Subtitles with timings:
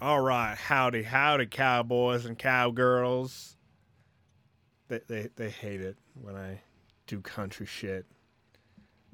[0.00, 3.56] All right, howdy, howdy, cowboys and cowgirls.
[4.86, 6.60] They they they hate it when I
[7.08, 8.06] do country shit.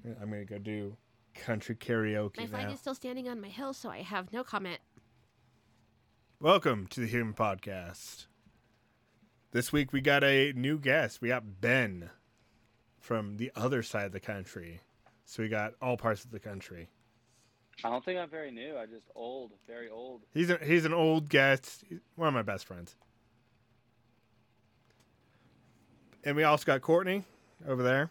[0.05, 0.97] I'm gonna go do
[1.35, 2.73] country karaoke My flag now.
[2.75, 4.79] is still standing on my hill, so I have no comment.
[6.39, 8.27] Welcome to the Human Podcast.
[9.53, 11.23] This week we got a new guest.
[11.23, 12.11] We got Ben
[13.01, 14.83] from the other side of the country.
[15.25, 16.91] So we got all parts of the country.
[17.83, 18.77] I don't think I'm very new.
[18.77, 20.23] I'm just old, very old.
[20.33, 21.85] He's a, he's an old guest.
[21.89, 22.95] He's one of my best friends.
[26.23, 27.25] And we also got Courtney
[27.67, 28.11] over there.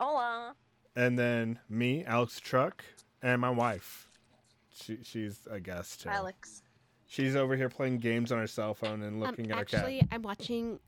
[0.00, 0.54] Hola.
[0.96, 2.84] And then me, Alex Truck,
[3.22, 4.08] and my wife.
[4.72, 6.08] She, she's a guest too.
[6.08, 6.62] Alex.
[7.06, 10.00] She's over here playing games on her cell phone and looking um, at her actually,
[10.00, 10.08] cat.
[10.12, 10.78] I'm watching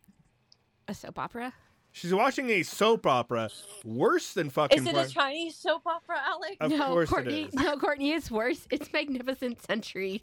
[0.88, 1.52] a soap opera.
[1.93, 3.51] She's watching a soap opera
[3.85, 4.79] worse than fucking.
[4.79, 6.57] Is it play- a Chinese soap opera, Alex?
[6.61, 7.43] Of no, course it Courtney.
[7.43, 7.55] is.
[7.55, 8.66] No, Courtney, it's worse.
[8.71, 10.23] It's Magnificent Century.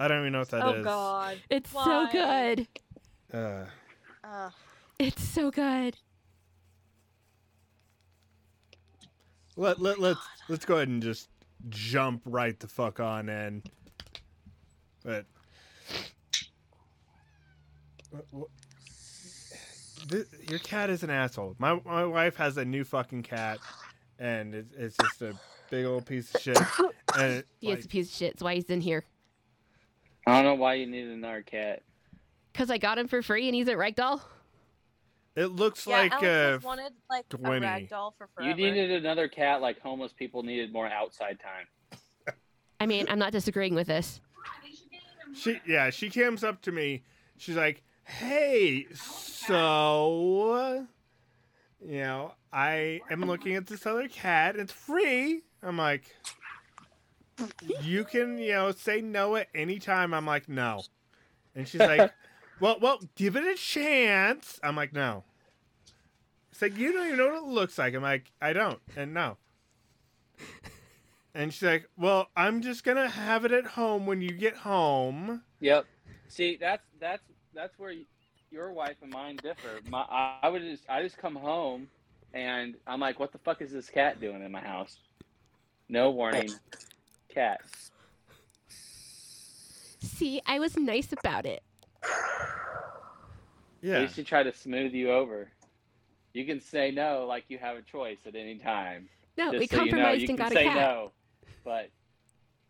[0.00, 0.80] I don't even know what that is.
[0.80, 1.38] oh God.
[1.50, 1.84] It's Why?
[1.84, 2.68] so good.
[3.32, 3.66] Uh,
[4.24, 4.50] Uh,
[4.98, 5.96] It's so good.
[9.56, 11.28] let let let's let's go ahead and just
[11.68, 13.62] jump right the fuck on in.
[15.04, 15.26] But
[18.10, 18.48] What- what-
[20.08, 21.56] Th- your cat is an asshole.
[21.58, 23.58] My my wife has a new fucking cat,
[24.18, 25.34] and it's, it's just a
[25.70, 26.58] big old piece of shit.
[27.16, 28.34] And it, He is a piece of shit.
[28.34, 29.02] That's why he's in here.
[30.26, 31.82] I don't know why you need another cat.
[32.52, 34.20] Because I got him for free and he's at Ragdoll.
[35.34, 37.56] it looks yeah, like Alex uh, has wanted like Gwynny.
[37.56, 38.50] a rag doll for forever.
[38.50, 42.34] You needed another cat like homeless people needed more outside time.
[42.78, 44.20] I mean, I'm not disagreeing with this.
[45.34, 47.04] She yeah, she comes up to me.
[47.38, 50.86] She's like, "Hey, so
[51.80, 54.56] you know, I am looking at this other cat.
[54.56, 56.16] It's free." I'm like,
[57.80, 60.82] "You can, you know, say no at any time." I'm like, "No."
[61.54, 62.12] And she's like,
[62.60, 65.24] "Well, well, give it a chance." I'm like, "No."
[66.50, 69.14] It's like, "You don't even know what it looks like." I'm like, "I don't." And
[69.14, 69.36] no.
[71.34, 75.44] And she's like, "Well, I'm just gonna have it at home when you get home."
[75.60, 75.86] Yep.
[76.26, 77.22] See, that's that's
[77.54, 77.92] that's where
[78.50, 79.80] your wife and mine differ.
[79.84, 81.88] My I, I would just I just come home
[82.32, 84.98] and I'm like, what the fuck is this cat doing in my house?
[85.88, 86.60] No warning,
[87.32, 87.60] cat.
[90.00, 91.62] See, I was nice about it.
[93.92, 95.52] At Yeah, least she tried to smooth you over.
[96.32, 99.10] You can say no like you have a choice at any time.
[99.36, 100.90] No, Just we so you know, compromised you and can got a say cat.
[100.90, 101.12] no,
[101.64, 101.90] but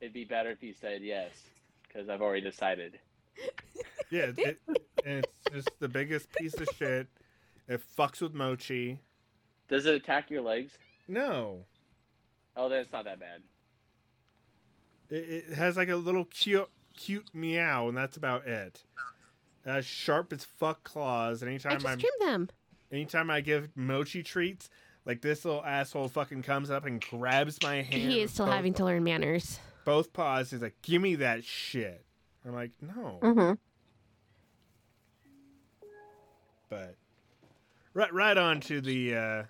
[0.00, 1.50] it'd be better if you said yes
[1.88, 2.98] because I've already decided.
[4.10, 4.30] yeah.
[4.36, 4.60] It,
[5.04, 7.06] it's just the biggest piece of shit.
[7.68, 9.00] It fucks with Mochi.
[9.68, 10.72] Does it attack your legs?
[11.06, 11.64] No,
[12.56, 13.42] Oh, then it's not that bad.
[15.10, 18.82] it, it has like a little cute, cute meow, and that's about it.
[19.64, 22.48] It has sharp as fuck claws, and I anytime just I'm, trimmed them.
[22.90, 24.70] anytime I give Mochi treats,
[25.04, 28.10] like this little asshole fucking comes up and grabs my hand.
[28.10, 29.60] He is still both, having to learn manners.
[29.84, 30.50] both paws.
[30.50, 32.04] He's like, "Give me that shit."
[32.46, 33.52] I'm like, "No," Mm-hmm.
[36.68, 36.96] but
[37.94, 39.14] right, right on to the.
[39.14, 39.42] uh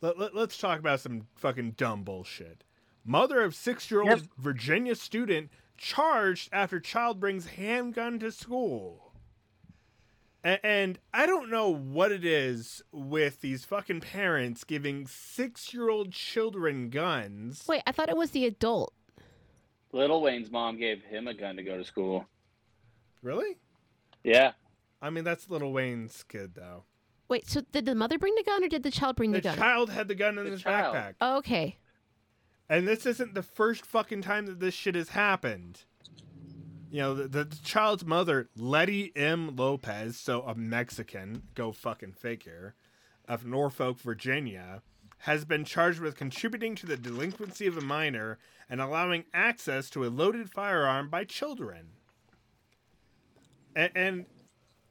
[0.00, 2.62] let, let, let's talk about some fucking dumb bullshit.
[3.04, 4.20] Mother of six-year-old Yep.
[4.38, 9.12] Virginia student charged after child brings handgun to school.
[10.44, 16.90] A- and I don't know what it is with these fucking parents giving six-year-old children
[16.90, 17.64] guns.
[17.66, 18.92] Wait, I thought it was the adult.
[19.92, 22.26] Lil Wayne's mom gave him a gun to go to school.
[23.22, 23.56] Really?
[24.24, 24.52] Yeah,
[25.00, 26.84] I mean, that's Lil Wayne's kid, though.
[27.28, 29.42] Wait, so did the mother bring the gun or did the child bring the, The
[29.42, 29.54] gun?
[29.56, 30.94] The child had the gun in The his child.
[30.94, 31.14] backpack.
[31.20, 31.76] Oh, okay.
[32.68, 35.84] And this isn't the first fucking time that this shit has happened.
[36.90, 39.54] You know, the, the child's mother, Letty M.
[39.56, 42.74] Lopez, so a Mexican, go fucking figure,
[43.28, 44.82] of Norfolk, Virginia,
[45.18, 50.04] has been charged with contributing to the delinquency of a minor and allowing access to
[50.04, 51.88] a loaded firearm by children.
[53.74, 54.26] And, and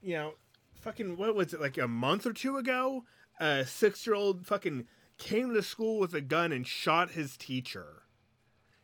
[0.01, 0.33] you know,
[0.81, 3.05] fucking, what was it, like a month or two ago?
[3.39, 4.87] A six year old fucking
[5.17, 8.03] came to school with a gun and shot his teacher.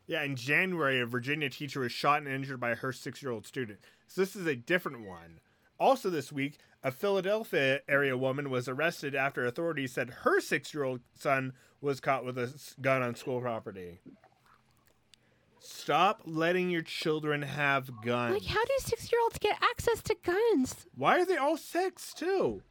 [0.06, 3.46] Yeah, in January, a Virginia teacher was shot and injured by her six year old
[3.46, 3.80] student.
[4.08, 5.40] So this is a different one.
[5.80, 10.84] Also, this week, a Philadelphia area woman was arrested after authorities said her six year
[10.84, 14.00] old son was caught with a gun on school property.
[15.60, 18.34] Stop letting your children have guns.
[18.34, 20.86] Like, how do six year olds get access to guns?
[20.94, 22.62] Why are they all six, too?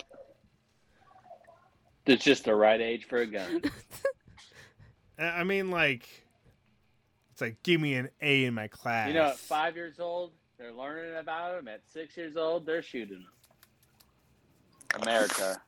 [2.04, 3.62] it's just the right age for a gun.
[5.18, 6.08] I I mean, like,
[7.30, 9.08] it's like give me an A in my class.
[9.08, 11.68] You know, at five years old, they're learning about them.
[11.68, 13.26] At six years old, they're shooting them.
[15.00, 15.62] America.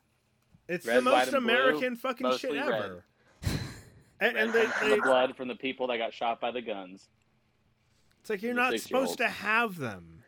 [0.69, 2.69] it's red, the most and blue, American fucking shit mostly red.
[2.69, 3.05] ever.
[4.21, 6.63] and, and they, From they, the blood from the people that got shot by the
[6.63, 7.09] guns.
[8.21, 10.23] it's like you're not supposed to have them.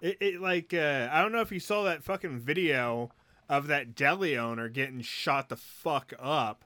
[0.00, 3.10] It, it like uh, I don't know if you saw that fucking video
[3.48, 6.64] of that deli owner getting shot the fuck up,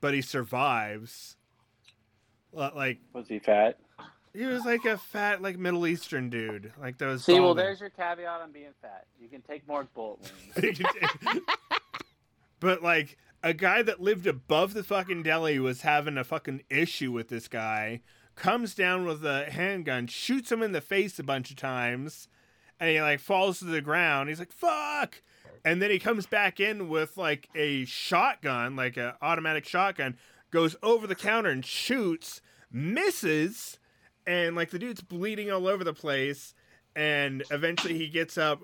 [0.00, 1.36] but he survives.
[2.52, 3.78] Like Was he fat?
[4.32, 7.24] He was like a fat like Middle Eastern dude, like those.
[7.24, 9.06] See, well, there's your caveat on being fat.
[9.20, 10.20] You can take more bullet
[10.56, 10.80] wounds.
[12.60, 17.10] but like a guy that lived above the fucking deli was having a fucking issue
[17.10, 18.00] with this guy
[18.36, 22.28] comes down with a handgun shoots him in the face a bunch of times
[22.78, 25.20] and he like falls to the ground he's like fuck
[25.64, 30.16] and then he comes back in with like a shotgun like a automatic shotgun
[30.50, 32.40] goes over the counter and shoots
[32.72, 33.78] misses
[34.26, 36.54] and like the dude's bleeding all over the place
[36.96, 38.60] and eventually he gets up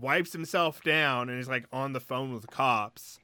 [0.00, 3.18] wipes himself down and he's like on the phone with the cops,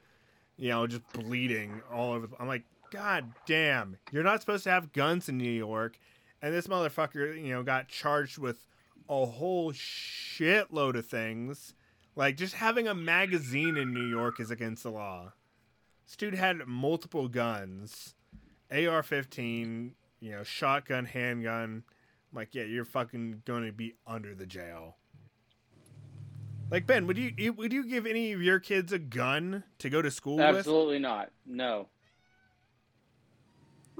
[0.56, 2.26] you know, just bleeding all over.
[2.26, 5.98] The, I'm like, God damn, you're not supposed to have guns in New York,
[6.42, 8.64] and this motherfucker, you know, got charged with
[9.08, 11.74] a whole shitload of things.
[12.16, 15.32] Like just having a magazine in New York is against the law.
[16.06, 18.14] This dude had multiple guns,
[18.70, 21.82] AR-15, you know, shotgun, handgun.
[22.32, 24.96] I'm like, yeah, you're fucking going to be under the jail.
[26.70, 29.90] Like Ben, would you you- would you give any of your kids a gun to
[29.90, 30.44] go to school with?
[30.46, 31.30] Absolutely not.
[31.44, 31.88] No.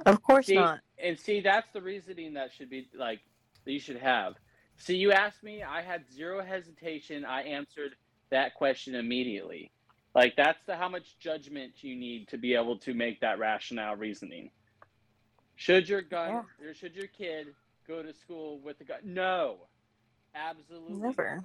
[0.07, 0.81] Of course See, not.
[1.03, 3.21] and see, that's the reasoning that should be like
[3.65, 4.35] that you should have.
[4.77, 7.25] See, you asked me, I had zero hesitation.
[7.25, 7.97] I answered
[8.31, 9.73] that question immediately.
[10.15, 13.97] Like that's the how much judgment you need to be able to make that rationale
[13.97, 14.51] reasoning.
[15.61, 17.49] Should your gun or should your kid
[17.87, 18.97] go to school with a gun?
[19.05, 19.59] No,
[20.35, 21.35] absolutely Never.
[21.37, 21.45] not.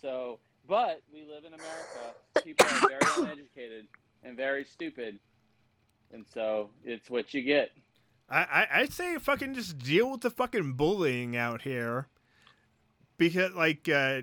[0.00, 0.38] So,
[0.68, 2.44] but we live in America.
[2.44, 3.88] People are very uneducated
[4.22, 5.18] and very stupid,
[6.12, 7.72] and so it's what you get.
[8.30, 12.06] I, I I'd say fucking just deal with the fucking bullying out here,
[13.16, 14.20] because like, uh,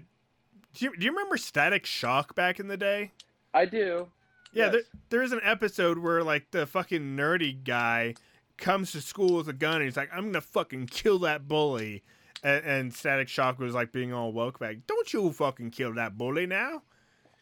[0.74, 3.12] do you, do you remember Static Shock back in the day?
[3.54, 4.08] I do.
[4.54, 4.72] Yeah, Yes.
[4.72, 8.14] there, there is an episode where like the fucking nerdy guy
[8.58, 12.04] comes to school with a gun and he's like, "I'm gonna fucking kill that bully,"
[12.44, 14.78] and, and Static Shock was like being all woke back.
[14.88, 16.84] Don't you fucking kill that bully now?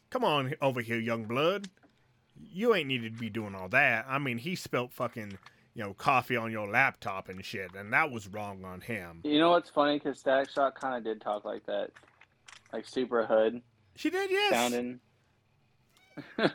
[0.10, 1.70] Come on over here, young blood.
[2.40, 4.06] You ain't needed to be doing all that.
[4.08, 5.38] I mean, he spilt fucking
[5.76, 9.22] you know coffee on your laptop and shit, and that was wrong on him.
[9.24, 10.00] You know what's funny?
[10.00, 11.92] Because Static Shock kind of did talk like that,
[12.72, 13.62] like super hood
[13.96, 14.52] She did, yes.
[14.52, 15.00] sounding.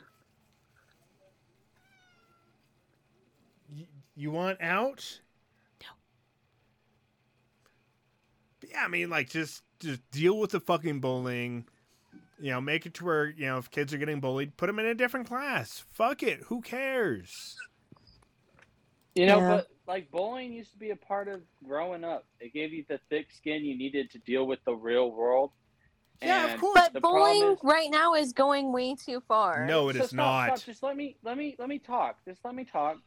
[4.18, 5.20] you want out?
[5.80, 5.86] No.
[8.60, 11.66] But yeah, I mean, like, just just deal with the fucking bullying.
[12.40, 14.78] You know, make it to where you know if kids are getting bullied, put them
[14.78, 15.84] in a different class.
[15.92, 17.56] Fuck it, who cares?
[19.14, 19.48] You know, Yeah.
[19.48, 22.26] but like bullying used to be a part of growing up.
[22.38, 25.50] It gave you the thick skin you needed to deal with the real world.
[26.22, 26.88] Yeah, of course.
[26.92, 29.66] But bullying is- right now is going way too far.
[29.66, 30.58] No, it So is stop, not.
[30.58, 30.66] Stop.
[30.66, 32.24] Just let me let me let me talk.
[32.24, 32.98] Just let me talk,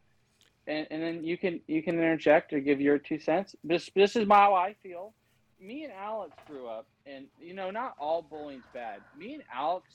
[0.68, 3.56] and and then you can you can interject or give your two cents.
[3.64, 5.14] This this is how I feel.
[5.60, 9.02] Me and Alex grew up, and you know, not all bullying's bad.
[9.18, 9.88] Me and Alex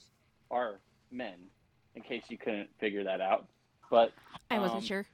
[0.50, 0.78] are
[1.10, 1.34] men,
[1.96, 3.46] in case you couldn't figure that out.
[3.90, 4.12] But
[4.50, 5.06] I wasn't Um, sure.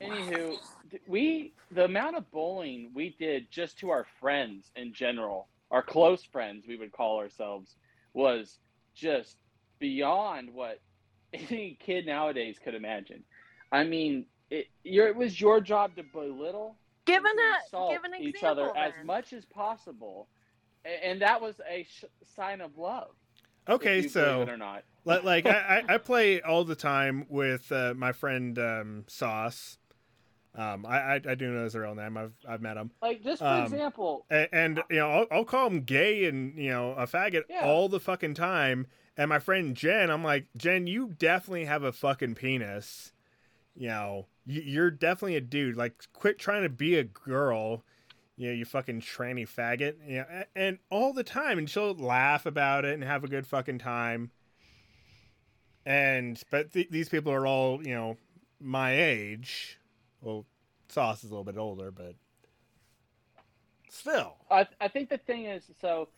[0.00, 0.58] anywho,
[1.06, 6.22] we the amount of bullying we did just to our friends in general, our close
[6.24, 7.76] friends, we would call ourselves,
[8.12, 8.58] was
[8.94, 9.36] just
[9.78, 10.80] beyond what
[11.32, 13.22] any kid nowadays could imagine.
[13.72, 18.04] I mean, it, your, it was your job to belittle, Give an, a, insult give
[18.04, 18.28] an example.
[18.38, 20.28] each other as much as possible,
[20.84, 23.08] A- and that was a sh- sign of love.
[23.68, 24.84] if Okay, you believe so it or not.
[25.04, 29.78] like, like I, I I play all the time with uh, my friend um, Sauce.
[30.54, 32.16] Um, I, I I do know his real name.
[32.16, 32.90] I've I've met him.
[33.00, 36.58] Like just for Um, example, and, and you know I'll, I'll call him gay and
[36.58, 37.62] you know a faggot Yeah.
[37.64, 41.92] all the fucking time and my friend jen i'm like jen you definitely have a
[41.92, 43.12] fucking penis
[43.76, 45.76] you know you, you're definitely a dude.
[45.76, 47.84] Like quit trying to be a girl
[48.36, 49.96] you know you fucking tranny faggot.
[50.06, 53.46] You know, and all the time and she'll laugh about it and have a good
[53.46, 54.30] fucking time.
[55.84, 58.16] And but th- these people are all you know
[58.60, 59.78] my age.
[60.20, 60.46] Well
[60.88, 62.14] sauce is a little bit older but
[63.90, 64.36] still.
[64.50, 66.08] I, I think the thing is so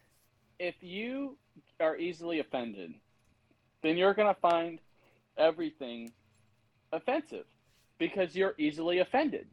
[0.58, 1.36] if you
[1.80, 2.94] are easily offended
[3.82, 4.78] then you're to find
[5.36, 6.12] everything
[6.92, 7.44] offensive
[7.98, 9.46] because you're easily offended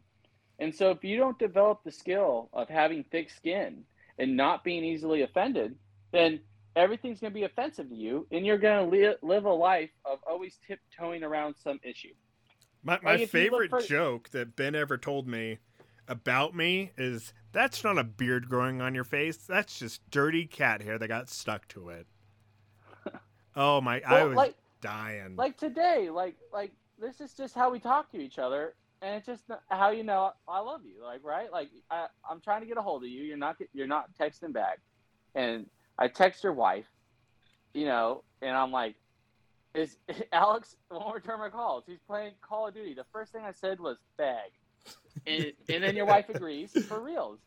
[0.59, 3.83] And so if you don't develop the skill of having thick skin
[4.17, 5.75] and not being easily offended,
[6.11, 6.39] then
[6.75, 9.91] everything's going to be offensive to you and you're going to li- live a life
[10.05, 12.13] of always tiptoeing around some issue.
[12.83, 15.59] My my Like, if you look favorite for- joke that Ben ever told me
[16.07, 19.37] about me is that's not a beard growing on your face.
[19.37, 22.07] That's just dirty cat hair that got stuck to it.
[23.55, 24.01] Oh my!
[24.05, 25.35] I was like dying.
[25.35, 29.25] like today, like like this is just how we talk to each other and it's
[29.25, 31.51] just how you know I love you, like right?
[31.51, 33.23] Like I, I'm trying to get a hold of you.
[33.23, 34.79] You're not you're not texting back,
[35.35, 36.87] and I text your wife,
[37.73, 38.95] you know, and I'm like,
[39.73, 39.97] "Is
[40.33, 41.85] Alex won't return my calls?
[41.87, 44.51] He's playing Call of Duty." The first thing I said was "bag,"
[45.25, 47.39] and, and then your wife agrees for reals,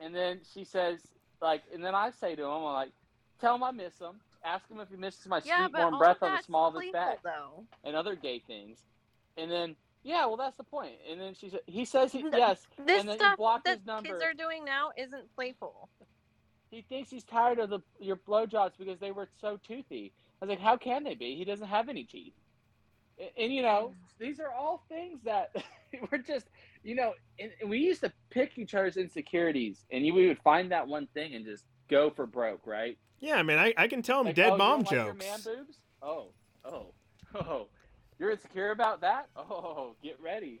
[0.00, 1.00] and then she says
[1.40, 2.92] like, and then I say to him, I'm like,
[3.40, 4.20] "Tell him I miss him.
[4.44, 6.92] Ask him if he misses my Yeah, sweet warm breath on the small of his
[6.92, 7.64] back." though.
[7.84, 8.78] and other gay things.
[9.36, 10.94] And then, yeah, well, that's the point.
[11.10, 13.86] And then she said, he says he, yes, This and then stuff block that his
[13.86, 14.08] number.
[14.10, 15.88] kids are doing now isn't playful.
[16.70, 20.12] He thinks he's tired of the your blowjobs because they were so toothy.
[20.40, 21.34] I was like, how can they be?
[21.34, 22.34] He doesn't have any teeth.
[23.18, 25.50] And, and, you know, these are all things that
[26.10, 26.46] we're just,
[26.84, 30.38] you know, and, and we used to pick each other's insecurities, and you, we would
[30.42, 32.98] find that one thing and just go for broke, right?
[33.20, 35.14] Yeah, I mean, I, I can tell him Like, dead oh, mom don't like your
[35.14, 35.46] jokes.
[35.46, 35.78] man boobs?
[36.02, 36.28] Oh,
[36.64, 36.94] oh,
[37.34, 37.68] oh.
[38.18, 39.28] You're insecure about that?
[39.36, 40.60] Oh, get ready.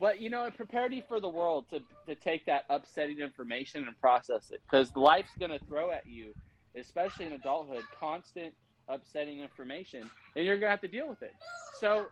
[0.00, 3.86] But you know, it prepared you for the world to to take that upsetting information
[3.86, 6.32] and process it, because life's gonna throw at you,
[6.76, 8.54] especially in adulthood, constant
[8.88, 11.32] upsetting information, and you're gonna have to deal with it.
[11.78, 12.06] So,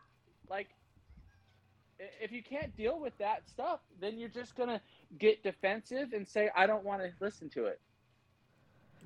[0.48, 0.68] like,
[2.20, 4.80] if you can't deal with that stuff, then you're just gonna
[5.18, 7.80] get defensive and say, "I don't want to listen to it."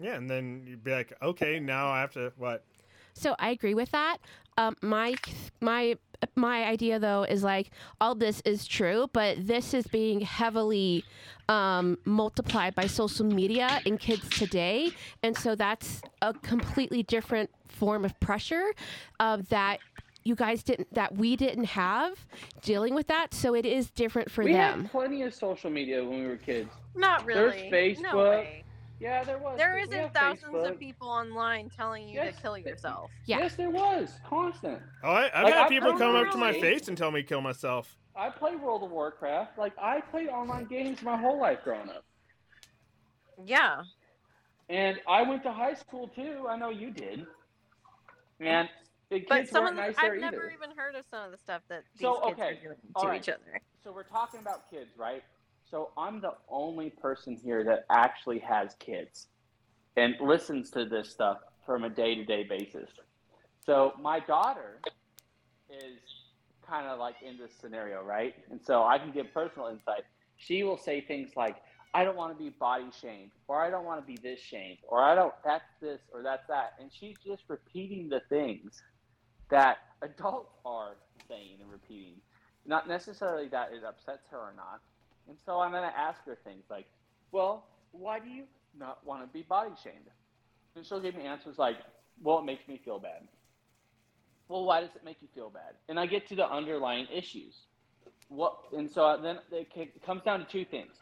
[0.01, 2.65] Yeah, and then you'd be like, okay, now I have to what?
[3.15, 4.19] So I agree with that.
[4.59, 5.15] Um, my
[5.61, 5.97] my
[6.35, 11.05] my idea though is like all this is true, but this is being heavily
[11.49, 18.05] um, multiplied by social media in kids today, and so that's a completely different form
[18.05, 18.73] of pressure
[19.21, 19.81] uh, that
[20.25, 22.27] you guys didn't that we didn't have
[22.63, 23.33] dealing with that.
[23.33, 24.83] So it is different for we them.
[24.83, 26.71] had plenty of social media when we were kids.
[26.95, 27.97] Not There's really.
[28.01, 28.31] No Facebook.
[28.31, 28.65] way.
[28.99, 29.59] Yeah, there was.
[29.59, 30.71] There We isn't have thousands Facebook.
[30.73, 32.37] of people online telling you Yes.
[32.37, 33.11] to kill yourself.
[33.27, 33.41] Yeah.
[33.41, 34.11] Yes, there was.
[34.27, 34.81] Constant.
[35.05, 37.11] Oh, I, I've Like, had I- people I come up to my face and tell
[37.11, 37.97] me to kill myself.
[38.15, 39.59] I play World of Warcraft.
[39.59, 42.05] Like I played online games my whole life growing up,
[43.45, 43.83] Yeah.
[44.71, 46.47] and I went to high school too.
[46.49, 47.27] I know you did.
[48.41, 48.69] And
[49.11, 50.21] the kids But some weren't of the, nice there I've either.
[50.31, 52.77] never even heard of some of the stuff that these So, kids okay, are doing
[52.95, 53.21] all to right.
[53.21, 53.61] each other.
[53.85, 55.23] So we're talking about kids, right?
[55.71, 59.27] So I'm the only person here that actually has kids
[59.97, 62.91] and listens to this stuff from a day-to-day basis.
[63.65, 64.81] So my daughter
[65.69, 65.99] is
[66.67, 68.35] kind of like in this scenario, right?
[68.51, 70.05] And so I can give personal insight.
[70.37, 71.57] She will say things like,
[71.95, 74.79] "I don't want to be body shamed," or "I don't want to be this shamed,"
[74.87, 78.83] or "I don't that's this or that's that," and she's just repeating the things
[79.49, 80.97] that adults are
[81.29, 82.21] saying and repeating
[82.67, 84.81] not necessarily that it upsets her or not.
[85.29, 86.87] And so I'm going to ask her things like,
[87.33, 88.45] well, why do you
[88.79, 90.11] not want to be body shamed?
[90.75, 91.77] And she'll give me answers like,
[92.23, 93.23] well, it makes me feel bad.
[94.49, 95.75] Well, why does it make you feel bad?
[95.89, 97.55] And I get to the underlying issues.
[98.29, 98.57] What?
[98.77, 100.93] And so then it comes down to two things.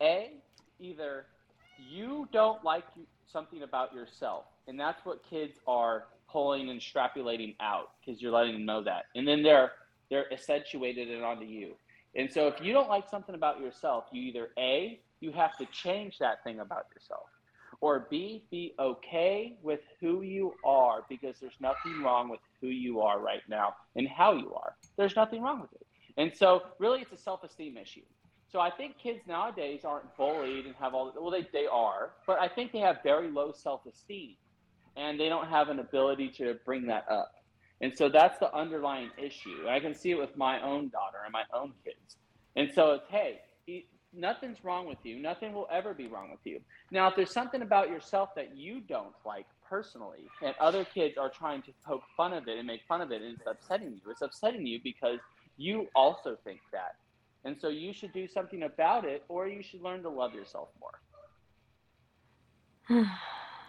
[0.00, 0.30] A,
[0.78, 1.26] either
[1.90, 2.84] you don't like
[3.30, 8.52] something about yourself, and that's what kids are pulling and extrapolating out because you're letting
[8.52, 9.72] them know that, and then they're
[10.10, 11.74] they're accentuated it onto you.
[12.14, 15.66] And so if you don't like something about yourself, you either A, you have to
[15.66, 17.26] change that thing about yourself,
[17.80, 23.00] or B, be okay with who you are because there's nothing wrong with who you
[23.00, 24.74] are right now and how you are.
[24.96, 25.86] There's nothing wrong with it.
[26.16, 28.02] And so really it's a self-esteem issue.
[28.50, 32.38] So I think kids nowadays aren't bullied and have all well they, they are, but
[32.38, 34.36] I think they have very low self-esteem
[34.96, 37.32] and they don't have an ability to bring that up.
[37.82, 39.68] And so that's the underlying issue.
[39.68, 42.16] I can see it with my own daughter and my own kids.
[42.54, 45.18] And so it's, hey, e- nothing's wrong with you.
[45.18, 46.60] Nothing will ever be wrong with you.
[46.92, 51.28] Now, if there's something about yourself that you don't like personally, and other kids are
[51.28, 54.10] trying to poke fun of it and make fun of it, and it's upsetting you,
[54.10, 55.18] it's upsetting you because
[55.56, 56.94] you also think that.
[57.44, 60.68] And so you should do something about it, or you should learn to love yourself
[62.88, 63.06] more.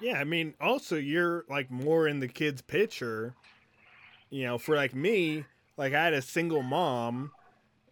[0.01, 3.35] Yeah, I mean, also you're like more in the kid's picture.
[4.33, 5.45] You know, for like me,
[5.77, 7.31] like I had a single mom,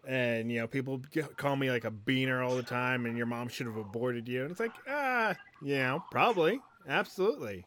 [0.08, 1.00] and you know, people
[1.38, 4.42] call me like a beaner all the time, and your mom should have aborted you,
[4.42, 7.64] and it's like, ah, you know, probably, absolutely.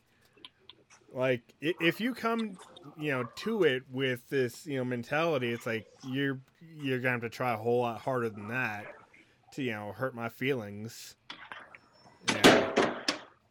[1.13, 2.59] Like if you come,
[2.99, 6.41] you know, to it with this, you know, mentality, it's like you're
[6.77, 8.87] you're gonna have to try a whole lot harder than that.
[9.53, 11.15] to you know hurt my feelings.
[12.29, 12.97] Yeah.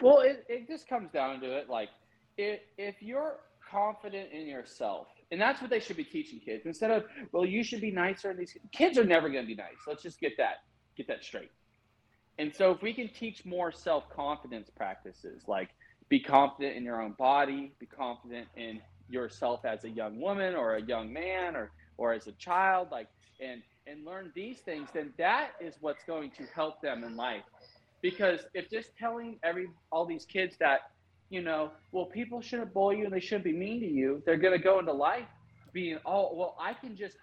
[0.01, 1.70] Well, it, it just comes down to it.
[1.70, 1.88] Like,
[2.36, 3.38] if, if you're
[3.72, 7.63] confident in yourself, and that's what they should be teaching kids instead of, well, you
[7.63, 8.30] should be nicer.
[8.30, 9.77] and These kids are never going to be nice.
[9.88, 10.58] Let's just get that
[10.96, 11.51] get that straight.
[12.38, 15.70] And so, if we can teach more self confidence practices, like
[16.10, 20.75] be confident in your own body, be confident in yourself as a young woman or
[20.75, 23.08] a young man or or as a child, like
[23.39, 27.44] and and learn these things, then that is what's going to help them in life
[28.03, 30.82] because if just telling every all these kids that
[31.34, 34.22] you know well people shouldn't bully you and they shouldn't be mean to you.
[34.25, 35.25] They're going to go into life
[35.74, 37.18] being oh well i can just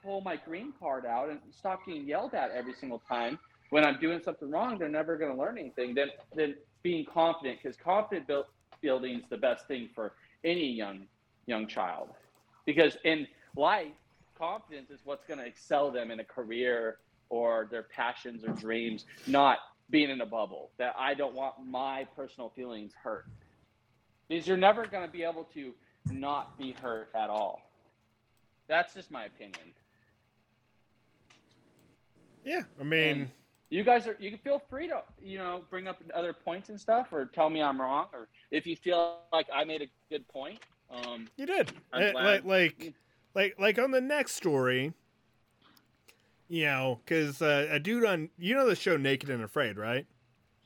[0.00, 3.38] pull my green card out and stop getting yelled at every single time.
[3.70, 5.94] When i'm doing something wrong they're never going to learn anything.
[5.94, 8.46] Then then being confident because confident build,
[8.80, 10.12] building is the best thing for
[10.44, 11.06] any young
[11.46, 12.10] young child.
[12.64, 13.88] Because in life
[14.38, 16.98] confidence is what's going to excel them in a career
[17.28, 19.58] or their passions or dreams not
[19.90, 23.26] being in a bubble that I don't want my personal feelings hurt.
[24.28, 25.72] Because you're never going to be able to
[26.10, 27.62] not be hurt at all.
[28.68, 29.72] That's just my opinion.
[32.44, 33.30] Yeah, I mean, And
[33.70, 36.80] you guys are you can feel free to you know bring up other points and
[36.80, 40.26] stuff or tell me I'm wrong or if you feel like I made a good
[40.28, 40.58] point.
[40.90, 41.72] Um, you did.
[41.92, 42.14] Glad.
[42.14, 42.94] like, like,
[43.34, 44.94] like, like on the next story.
[46.50, 50.06] You know, because uh, a dude on you know the show Naked and Afraid, right?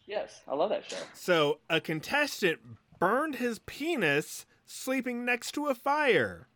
[0.06, 0.96] yes, I love that show.
[1.14, 2.60] So a contestant
[3.02, 6.46] burned his penis sleeping next to a fire.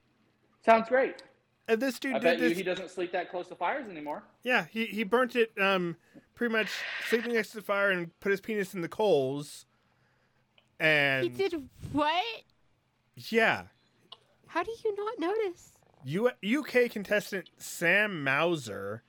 [0.64, 1.24] Sounds great.
[1.66, 2.58] And this dude I did bet you this.
[2.58, 4.22] he doesn't sleep that close to fires anymore.
[4.44, 5.96] Yeah, he he burnt it um
[6.36, 6.68] pretty much
[7.08, 9.66] sleeping next to the fire and put his penis in the coals.
[10.78, 12.22] And He did what?
[13.16, 13.64] yeah,
[14.46, 15.72] How do you not notice?
[16.04, 19.02] U- UK contestant Sam Mauser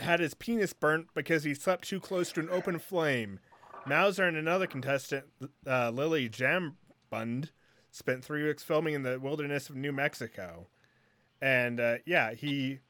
[0.00, 3.38] had his penis burnt because he slept too close to an open flame.
[3.86, 5.24] Mauser and another contestant,
[5.66, 7.50] uh, Lily Jambund,
[7.90, 10.68] spent three weeks filming in the wilderness of New Mexico.
[11.40, 12.80] And uh, yeah, he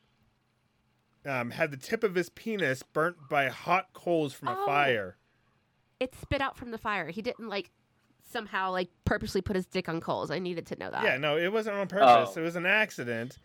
[1.27, 4.67] um, had the tip of his penis burnt by hot coals from a Oh.
[4.67, 5.17] fire.
[6.01, 7.09] It spit out from the fire.
[7.09, 7.71] He didn't like
[8.31, 10.31] somehow like purposely put his dick on coals.
[10.31, 11.05] I needed to know that.
[11.05, 12.33] Yeah, no, it wasn't on purpose.
[12.37, 12.41] Oh.
[12.41, 13.39] It was an accident.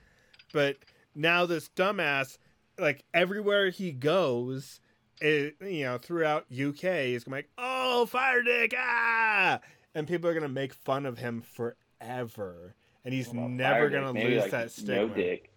[0.54, 0.78] But
[1.16, 2.38] now this dumbass,
[2.78, 4.80] like everywhere he goes,
[5.22, 9.60] it, you know, throughout UK, is gonna be like, "Oh, fire dick!" Ah,
[9.94, 14.14] and people are gonna make fun of him forever, and he's Well, never gonna dick,
[14.14, 14.96] maybe, lose like, that stigma.
[14.96, 15.52] No dick.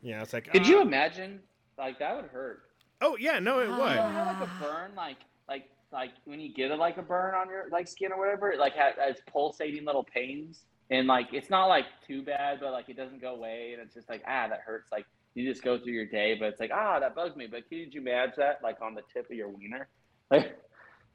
[0.00, 0.68] Yeah, it's like, Could ah.
[0.68, 1.40] you imagine?
[1.78, 2.62] Like that would hurt.
[3.00, 3.96] Oh yeah, no, it You know would.
[3.96, 7.68] like a burn, like like like when you get a, like a burn on your
[7.70, 11.66] like skin or whatever, it like has, has pulsating little pains, and like it's not
[11.66, 14.60] like too bad, but like it doesn't go away, and it's just like ah that
[14.64, 14.92] hurts.
[14.92, 17.46] Like you just go through your day, but it's like ah that bugs me.
[17.50, 19.88] But could you imagine that like on the tip of your wiener?
[20.30, 20.58] Like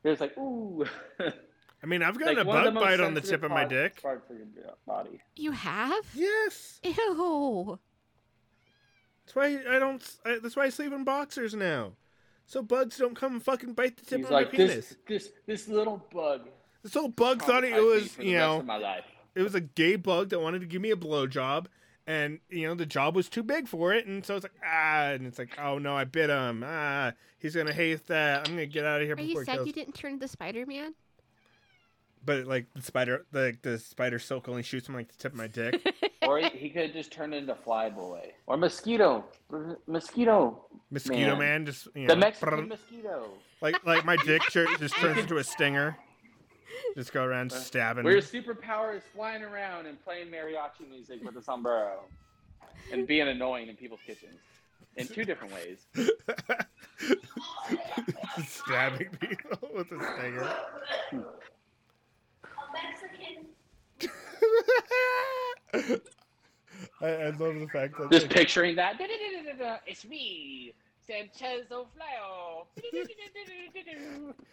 [0.04, 0.86] it's like ooh.
[1.20, 3.50] I mean, I've gotten like a one of the bug bite on the tip of
[3.52, 4.02] my dick.
[4.02, 4.48] Parts of your
[4.86, 5.20] body.
[5.36, 6.06] You have?
[6.14, 7.80] Yes, Ew.
[9.26, 10.04] that's why I don't.
[10.26, 11.94] I, that's why I sleep in boxers now,
[12.46, 14.76] so bugs don't come and fucking bite the tip He's of like my penis.
[14.76, 16.42] this this this little bug.
[16.84, 19.04] This little bug thought it was, you know, my life.
[19.36, 21.66] it was a gay bug that wanted to give me a blowjob,
[22.08, 25.10] and you know the job was too big for it, and so it's like ah,
[25.10, 26.64] and it's like oh no, I bit him.
[26.66, 28.48] Ah, he's gonna hate that.
[28.48, 29.68] I'm gonna get out of here Are before you he sad kills.
[29.68, 30.96] you didn't turn into Spider Man?
[32.26, 35.38] But like the spider, the the spider silk only shoots from like the tip of
[35.38, 35.82] my dick.
[36.28, 39.24] or he, he could have just turned into Flyboy or Mosquito.
[39.86, 40.66] Mosquito.
[40.92, 41.66] Mosquito man, Man.
[41.66, 43.30] just you know, The Mexican brrr, mosquito.
[43.62, 45.98] like like my dick shirt just turns into a stinger.
[46.96, 48.04] Just go around uh, stabbing.
[48.04, 52.06] Where your superpower is flying around and playing mariachi music with a sombrero
[52.92, 54.40] and being annoying in people's kitchens
[54.96, 55.86] in two different ways.
[58.48, 60.54] stabbing people with a stinger.
[67.02, 68.98] I, I love the fact that Just picturing that.
[68.98, 69.78] Da-da-da-da-da-da.
[69.86, 70.74] It's me,
[71.08, 71.86] Sanchez O'Flyo.
[72.24, 72.68] Oh.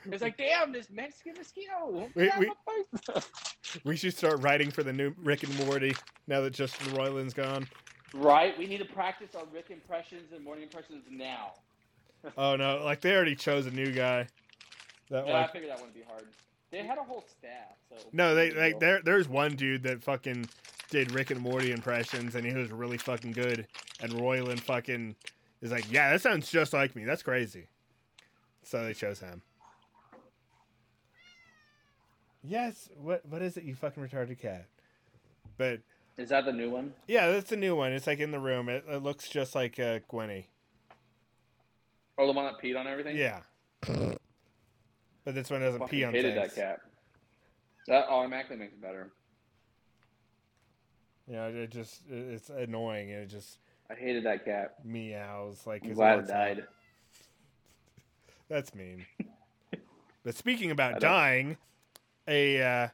[0.07, 2.09] It's like, damn, this Mexican mosquito.
[2.15, 2.49] Wait, Yeah, wait.
[2.67, 3.31] my face.
[3.85, 5.95] we should start writing for the new Rick and Morty
[6.27, 7.67] now that Justin Roiland's gone.
[8.13, 8.57] Right?
[8.57, 11.55] We need to practice our Rick impressions and Morty impressions now.
[12.39, 14.27] Oh no, like they already chose a new guy.
[15.11, 16.25] That Yeah, I figured that wouldn't be hard.
[16.71, 19.01] They had a whole staff, so no, they like there.
[19.05, 20.49] There's one dude that fucking
[20.91, 23.67] did Rick and Morty impressions, and he was really fucking good.
[24.01, 25.15] And Roiland fucking
[25.65, 27.05] is like, yeah, that sounds just like me.
[27.05, 27.67] That's crazy.
[28.63, 29.43] So they chose him.
[32.43, 32.89] Yes.
[33.01, 33.65] What What is it?
[33.65, 34.67] You fucking retarded cat.
[35.57, 35.81] But
[36.17, 36.93] Is that the new one?
[37.09, 37.93] yeah, that's the new one.
[37.93, 38.69] It's like in the room.
[38.69, 40.47] It, it looks just like uh, Gwenny.
[42.17, 43.17] Or the one that peed on everything.
[43.17, 43.41] Yeah.
[45.27, 46.55] But this one doesn't Fucking pee on hated things.
[46.55, 46.81] that cat.
[47.87, 49.11] That automatically makes it better.
[51.27, 53.09] You know, it just it's annoying.
[53.09, 53.57] It just
[53.91, 54.75] I hated that cat.
[54.85, 56.35] meows like I'm his glad it heart's out.
[56.35, 56.65] died.
[58.49, 59.07] That's mean.
[60.25, 61.57] but speaking about dying,
[62.29, 62.89] a uh,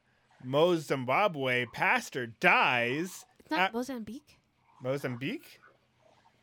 [0.45, 3.25] Mozambique pastor dies.
[3.41, 4.39] It's not Uh, Mozambique.
[4.83, 5.61] Mozambique?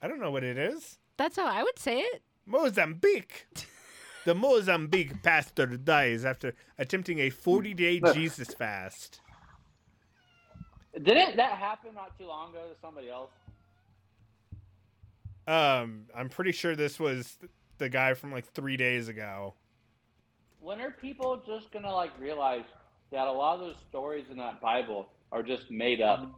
[0.01, 0.97] I don't know what it is.
[1.17, 2.21] That's how I would say it.
[2.45, 3.47] Mozambique.
[4.25, 9.21] the Mozambique pastor dies after attempting a 40 day Jesus fast.
[10.93, 13.31] Didn't that happen not too long ago to somebody else?
[15.47, 17.37] Um, I'm pretty sure this was
[17.77, 19.53] the guy from like three days ago.
[20.59, 22.65] When are people just gonna like realize
[23.11, 26.29] that a lot of those stories in that Bible are just made up?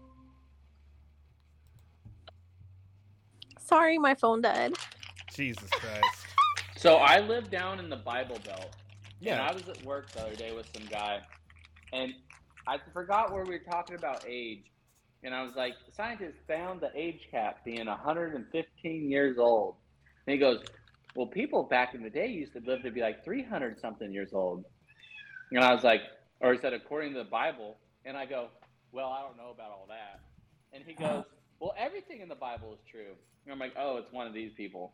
[3.60, 4.74] Sorry, my phone died.
[5.34, 6.04] Jesus Christ.
[6.78, 8.74] So I live down in the Bible Belt.
[9.20, 9.46] And Yeah.
[9.46, 11.20] I was at work the other day with some guy,
[11.92, 12.14] and
[12.66, 14.64] I forgot where we were talking about age.
[15.24, 19.76] And I was like, scientists found the age cap being 115 years old.
[20.26, 20.64] And he goes,
[21.16, 24.30] well, people back in the day used to live to be like 300 something years
[24.34, 24.64] old.
[25.52, 26.02] And I was like,
[26.40, 27.78] or he said, according to the Bible.
[28.06, 28.48] And I go,
[28.92, 30.22] well, I don't know about all that.
[30.72, 31.26] And he goes,
[31.60, 33.14] well, everything in the Bible is true.
[33.46, 34.94] And I'm like, oh, it's one of these people.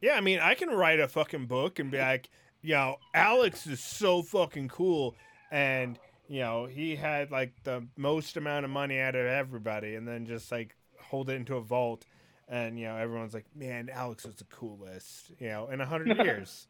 [0.00, 2.28] Yeah, I mean, I can write a fucking book and be like,
[2.62, 5.14] you know, Alex is so fucking cool,
[5.50, 5.98] and
[6.34, 10.26] you know, he had like the most amount of money out of everybody, and then
[10.26, 12.04] just like hold it into a vault,
[12.48, 16.18] and you know, everyone's like, man, Alex was the coolest, you know, in a hundred
[16.24, 16.66] years,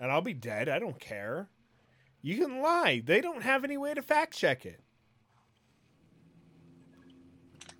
[0.00, 0.70] and I'll be dead.
[0.70, 1.50] I don't care.
[2.22, 3.02] You can lie.
[3.04, 4.80] They don't have any way to fact check it.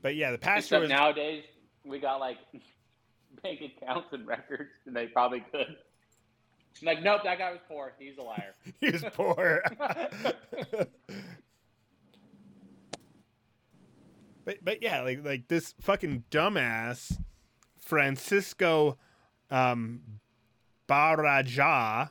[0.02, 1.44] But yeah, the pastor Except was nowadays,
[1.86, 2.36] we got like
[3.42, 5.74] bank accounts and records, and they probably could.
[6.82, 7.92] Like, nope, that guy was poor.
[7.98, 8.54] He's a liar.
[8.80, 9.62] he was poor.
[14.44, 17.18] but but yeah, like like this fucking dumbass
[17.80, 18.98] Francisco
[19.50, 20.00] um
[20.88, 22.10] Barajah,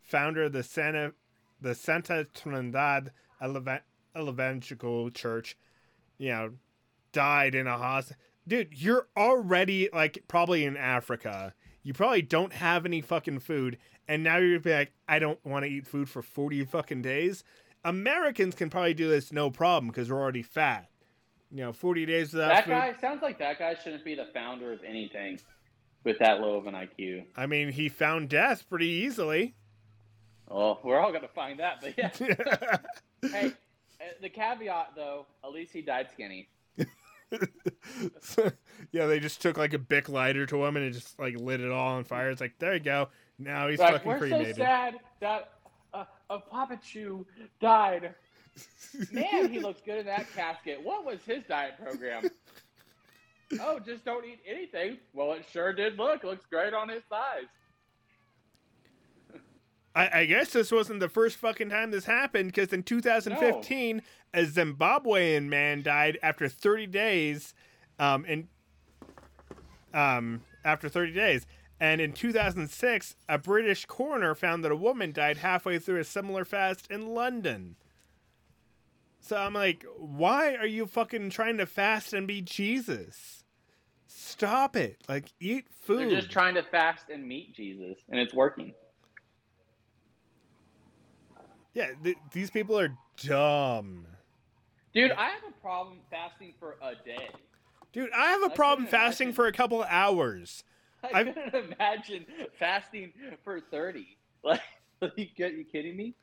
[0.00, 1.12] founder of the Santa
[1.60, 3.12] the Santa Trinidad
[4.16, 5.56] Evangelical Church,
[6.18, 6.52] you know,
[7.12, 8.20] died in a hospital.
[8.46, 11.54] Dude, you're already like probably in Africa.
[11.82, 15.44] You probably don't have any fucking food, and now you're gonna be like, I don't
[15.44, 17.44] want to eat food for forty fucking days.
[17.84, 20.88] Americans can probably do this no problem because we're already fat.
[21.50, 22.70] You know, forty days without that food.
[22.70, 25.40] guy sounds like that guy shouldn't be the founder of anything
[26.04, 27.24] with that low of an IQ.
[27.36, 29.54] I mean, he found death pretty easily.
[30.48, 32.10] Oh, we're all gonna find that, but yeah.
[33.30, 36.48] hey, uh, the caveat though, at least he died skinny.
[38.92, 41.60] yeah, they just took like a bic lighter to him and it just like lit
[41.60, 42.30] it all on fire.
[42.30, 43.08] It's like, there you go.
[43.38, 44.56] Now he's like, fucking we're cremated.
[44.56, 45.52] so sad that
[45.94, 47.26] uh, a shoe
[47.60, 48.14] died.
[49.10, 50.82] Man, he looks good in that casket.
[50.82, 52.28] What was his diet program?
[53.60, 54.98] oh, just don't eat anything.
[55.14, 56.22] Well, it sure did look.
[56.24, 57.46] Looks great on his thighs.
[59.94, 64.02] I, I guess this wasn't the first fucking time this happened because in 2015,
[64.34, 67.54] a Zimbabwean man died after 30 days.
[67.98, 68.48] Um, and
[69.94, 71.46] um, after 30 days.
[71.80, 76.44] And in 2006, a British coroner found that a woman died halfway through a similar
[76.44, 77.76] fast in London.
[79.20, 83.44] So I'm like, why are you fucking trying to fast and be Jesus?
[84.06, 84.98] Stop it.
[85.08, 86.10] Like, eat food.
[86.10, 88.74] They're just trying to fast and meet Jesus, and it's working.
[91.74, 94.06] Yeah, th- these people are dumb.
[94.92, 97.28] Dude, I have a problem fasting for a day.
[97.92, 99.34] Dude, I have a I problem fasting imagine.
[99.34, 100.64] for a couple hours.
[101.02, 102.26] I I've- couldn't imagine
[102.58, 103.12] fasting
[103.44, 104.18] for 30.
[104.44, 104.60] Like,
[105.00, 106.14] are you, are you kidding me?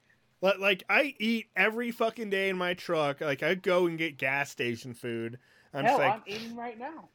[0.41, 3.21] Like, like I eat every fucking day in my truck.
[3.21, 5.39] Like I go and get gas station food.
[5.73, 7.07] I'm Hell, like, I'm eating right now.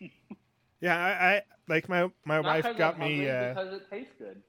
[0.80, 3.26] yeah, I, I like my my Not wife 'cause got I'm me.
[3.26, 4.42] hungry, Uh, because it tastes good.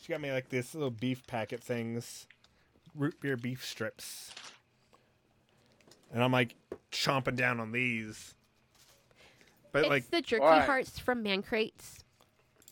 [0.00, 2.26] She got me like this little beef packet things,
[2.94, 4.32] root beer beef strips,
[6.12, 6.54] and I'm like
[6.90, 8.34] chomping down on these.
[9.72, 10.64] But it's like, the jerky Alright.
[10.66, 12.02] hearts from Man Crates.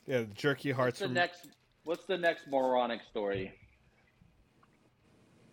[0.07, 1.15] yeah, the jerky What's hearts the from.
[1.15, 1.47] next?
[1.85, 3.53] What's the next moronic story?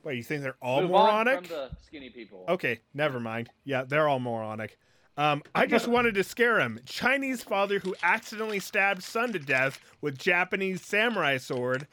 [0.03, 1.47] Wait, you think they're all Move on moronic?
[1.47, 2.45] from the skinny people.
[2.47, 3.49] Okay, never mind.
[3.63, 4.77] Yeah, they're all moronic.
[5.17, 6.79] Um, I just wanted to scare him.
[6.85, 11.87] Chinese father who accidentally stabbed son to death with Japanese samurai sword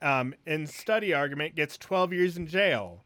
[0.00, 3.02] um, in study argument gets 12 years in jail.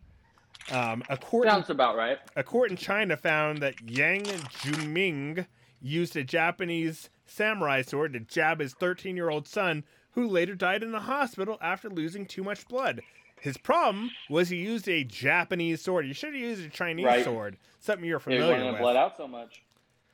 [0.71, 2.19] Um, a, court in, Sounds about right.
[2.37, 5.47] a court in China found that Yang Juming
[5.81, 10.83] used a Japanese samurai sword to jab his 13 year old son, who later died
[10.83, 13.01] in the hospital after losing too much blood.
[13.41, 16.07] His problem was he used a Japanese sword.
[16.07, 17.25] You should have used a Chinese Right.
[17.25, 18.77] sword, something you're familiar wanting with.
[18.77, 19.63] to bled out so much.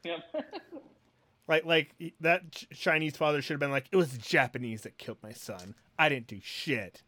[0.05, 0.21] Yep.
[1.49, 5.19] Like, like that Chinese father should have been like, "It was the Japanese that killed
[5.23, 5.77] my son.
[5.97, 7.05] I didn't do shit."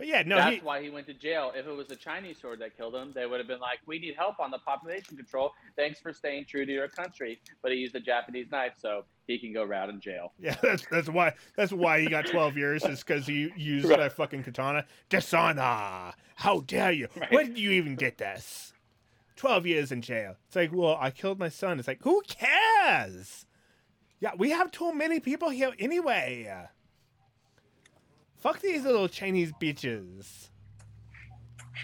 [0.00, 1.52] But yeah, no, That's he, why he went to jail.
[1.54, 3.98] If it was a Chinese sword that killed him, they would have been like, "We
[3.98, 5.52] need help on the population control.
[5.76, 9.38] Thanks for staying true to your country." But he used a Japanese knife, so he
[9.38, 10.32] can go round in jail.
[10.40, 13.98] yeah, that's that's why that's why he got 12 years is because he used Right.
[13.98, 14.86] that fucking katana.
[15.10, 16.14] Dishonor!
[16.34, 17.08] How dare you?
[17.14, 17.30] Right.
[17.30, 18.72] Where did you even get this?
[19.36, 20.36] 12 years in jail.
[20.46, 21.78] It's like, well, I killed my son.
[21.78, 23.44] It's like, who cares?
[24.18, 26.66] Yeah, we have too many people here anyway.
[28.40, 30.48] Fuck these little Chinese bitches.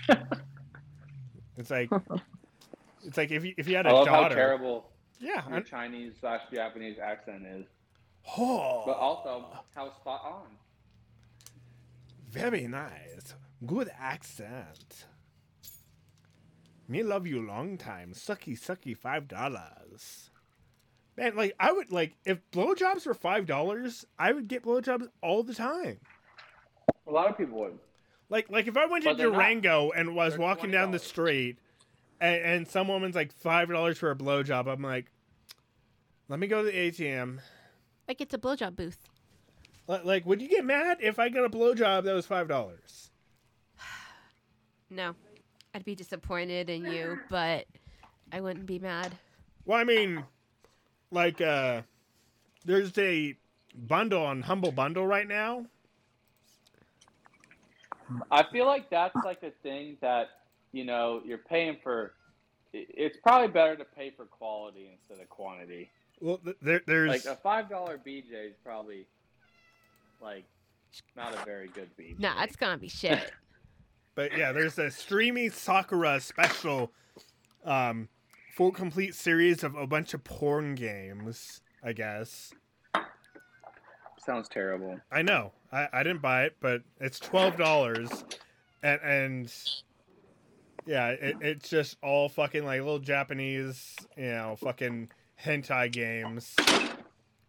[1.56, 1.90] it's like,
[3.04, 4.90] it's like if you if you had a I love daughter, how terrible
[5.20, 7.66] yeah, your I'm- Chinese slash Japanese accent is,
[8.38, 10.46] oh, but also how spot on.
[12.30, 15.06] very nice, good accent.
[16.88, 20.30] Me love you long time, sucky sucky five dollars.
[21.16, 25.42] Man, like I would like if blowjobs were five dollars, I would get blowjobs all
[25.42, 25.98] the time.
[27.06, 27.78] A lot of people would.
[28.28, 29.36] Like like if I went to But they're not.
[29.36, 31.58] Durango and was They're walking down the street
[32.20, 35.06] and, and some woman's like five dollars for a blowjob, I'm like,
[36.28, 37.38] let me go to the ATM.
[38.08, 38.98] Like it's a blowjob booth.
[39.88, 43.10] Li- Like, would you get mad if I got a blowjob that was five dollars?
[44.90, 45.14] No,
[45.74, 47.66] I'd be disappointed in you, but
[48.32, 49.12] I wouldn't be mad.
[49.64, 50.22] Well, I mean,
[51.10, 51.82] like, uh,
[52.64, 53.34] there's a
[53.74, 55.66] bundle on Humble Bundle right now.
[58.30, 60.28] I feel like that's like a thing that
[60.72, 62.12] you know you're paying for.
[62.72, 65.90] It's probably better to pay for quality instead of quantity.
[66.20, 69.06] Well, there, there's Like a five dollar BJ is probably
[70.20, 70.44] like
[71.16, 72.18] not a very good BJ.
[72.18, 73.32] Nah, it's gonna be shit.
[74.14, 76.90] But yeah, there's a Streamy Sakura special,
[77.66, 78.08] um,
[78.54, 81.60] full complete series of a bunch of porn games.
[81.84, 82.50] I guess
[84.26, 85.00] sounds terrible.
[85.10, 88.10] I know I, I didn't buy it, but it's twelve dollars,
[88.82, 89.54] and and
[90.86, 95.10] yeah, it, it's just all fucking like little Japanese, you know, fucking
[95.42, 96.54] hentai games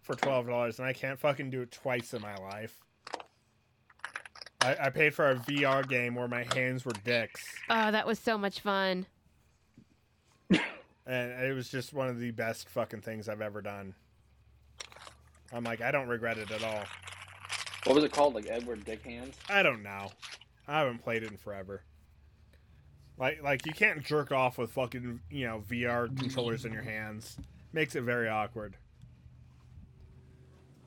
[0.02, 2.80] for twelve dollars, and I can't fucking do it twice in my life.
[4.62, 7.46] I, I paid for a VR game where my hands were dicks.
[7.70, 9.06] Oh, that was so much fun.
[10.50, 10.62] and
[11.06, 13.94] it was just one of the best fucking things I've ever done.
[15.52, 16.84] I'm like, I don't regret it at all.
[17.86, 18.36] What was it called?
[18.36, 19.34] Like Edward Dick Hands?
[19.50, 20.10] I don't know.
[20.68, 21.84] I haven't played it in forever.
[23.18, 27.38] Like, like you can't jerk off with fucking you know VR controllers in your hands.
[27.74, 28.76] Makes it very awkward.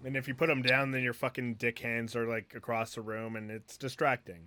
[0.05, 3.03] And if you put them down, then your fucking dick hands are like across the
[3.03, 4.47] room, and it's distracting.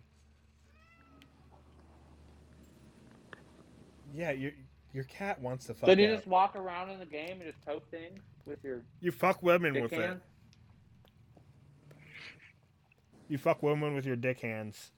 [4.13, 4.52] Yeah, your
[4.93, 5.89] your cat wants to fuck.
[5.89, 6.15] So do you out.
[6.15, 9.82] just walk around in the game and just poke things with your You fuck women
[9.82, 10.17] with it.
[13.29, 14.91] You fuck women with your dick hands.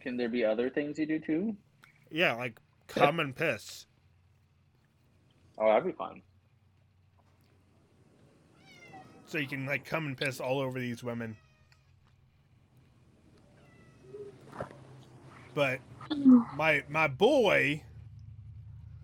[0.00, 1.56] Can there be other things you do too?
[2.10, 3.86] Yeah, like come and piss.
[5.58, 6.22] Oh, that'd be fun.
[9.26, 11.36] So you can like come and piss all over these women.
[15.54, 15.80] But
[16.54, 17.82] my my boy,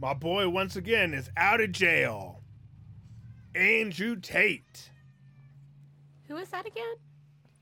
[0.00, 2.42] my boy once again is out of jail.
[3.54, 4.90] Andrew Tate.
[6.28, 6.94] Who is that again?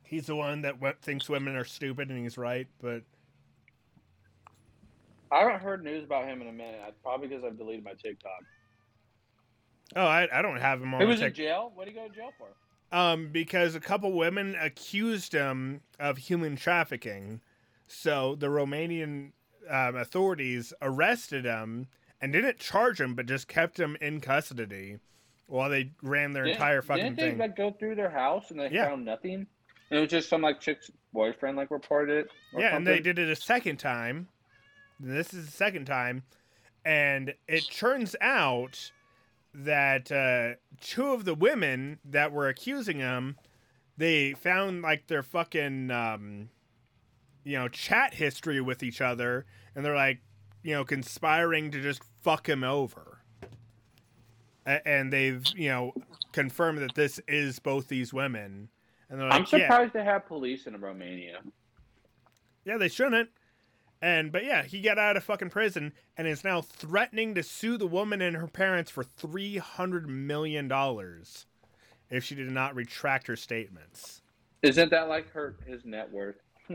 [0.04, 2.68] He's the one that w- thinks women are stupid, and he's right.
[2.80, 3.02] But
[5.32, 6.80] I haven't heard news about him in a minute.
[6.84, 8.42] That's probably because I've deleted my TikTok.
[9.96, 11.00] oh, I, I don't have him on.
[11.00, 11.72] He my was in jail.
[11.74, 12.48] What did he go to jail for?
[12.96, 17.40] Um, because a couple women accused him of human trafficking.
[17.86, 19.32] So the Romanian
[19.68, 21.88] um, authorities arrested him
[22.20, 24.98] and didn't charge him, but just kept him in custody
[25.46, 27.38] while they ran their Didn't- entire fucking Didn't they thing.
[27.38, 28.86] like go through their house and they Yeah.
[28.88, 29.46] found nothing?
[29.90, 32.30] And it was just some like chick's boyfriend like reported it.
[32.52, 34.28] yeah, and they did it a second time.
[35.00, 36.24] This is the second time,
[36.84, 38.90] and it turns out
[39.54, 43.36] that uh, two of the women that were accusing him,
[43.96, 46.50] they found like their fucking, um,
[47.44, 50.18] you know, chat history with each other, and they're like,
[50.62, 53.22] you know, conspiring to just fuck him over.
[54.66, 55.94] A- and they've, you know,
[56.32, 58.68] confirmed that this is both these women.
[59.08, 59.68] And like, I'm yeah.
[59.68, 61.38] surprised they have police in Romania.
[62.64, 63.30] Yeah, they shouldn't.
[64.00, 67.76] And but yeah, he got out of fucking prison and is now threatening to sue
[67.76, 71.46] the woman and her parents for three hundred million dollars
[72.10, 74.22] if she did not retract her statements.
[74.62, 76.36] Isn't that like her his net worth?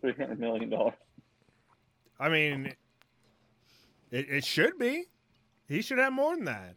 [0.00, 0.94] Three hundred million dollars.
[2.18, 2.74] I mean,
[4.12, 5.06] it, it should be.
[5.66, 6.76] He should have more than that.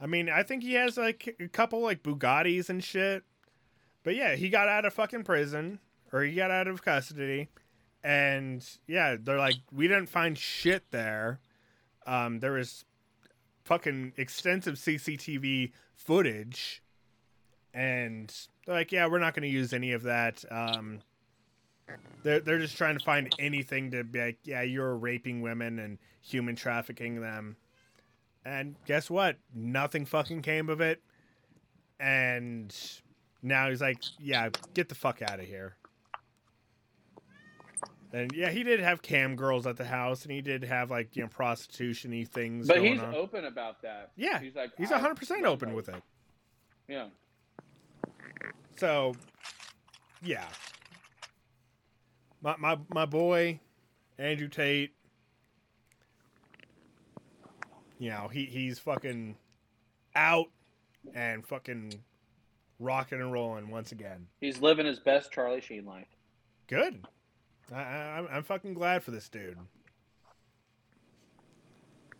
[0.00, 3.24] I mean, I think he has like a couple like Bugattis and shit.
[4.04, 5.80] But yeah, he got out of fucking prison
[6.12, 7.48] or he got out of custody.
[8.04, 11.40] And yeah, they're like, we didn't find shit there.
[12.06, 12.84] Um, there was
[13.64, 16.82] fucking extensive CCTV footage.
[17.74, 18.32] And
[18.64, 20.44] they're like, yeah, we're not going to use any of that.
[20.50, 21.00] Um,
[22.22, 25.98] they're, they're just trying to find anything to be like, yeah, you're raping women and
[26.20, 27.56] human trafficking them.
[28.44, 29.38] And guess what?
[29.54, 31.02] Nothing fucking came of it.
[31.98, 32.74] And
[33.42, 35.76] now he's like, yeah, get the fuck out of here.
[38.12, 41.16] And yeah, he did have cam girls at the house, and he did have like
[41.16, 42.66] you know prostitution-y things.
[42.66, 43.14] But he's on.
[43.14, 44.12] open about that.
[44.16, 46.02] Yeah, he's like He's hundred percent open with it.
[46.88, 47.08] Yeah,
[48.76, 49.14] So,
[50.22, 50.46] yeah,
[52.46, 53.58] my my my boy,
[54.18, 54.92] Andrew Tate.
[57.98, 59.36] You know he he's fucking
[60.14, 60.46] out
[61.14, 61.92] and fucking
[62.78, 64.26] rocking and rolling once again.
[64.40, 66.08] he's living his best Charlie Sheen life.
[66.68, 67.04] Good.
[67.72, 69.58] I, I I'm- I'm fucking glad for this dude.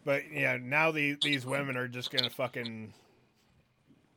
[0.04, 2.92] But yeah, now the these women are just gonna fucking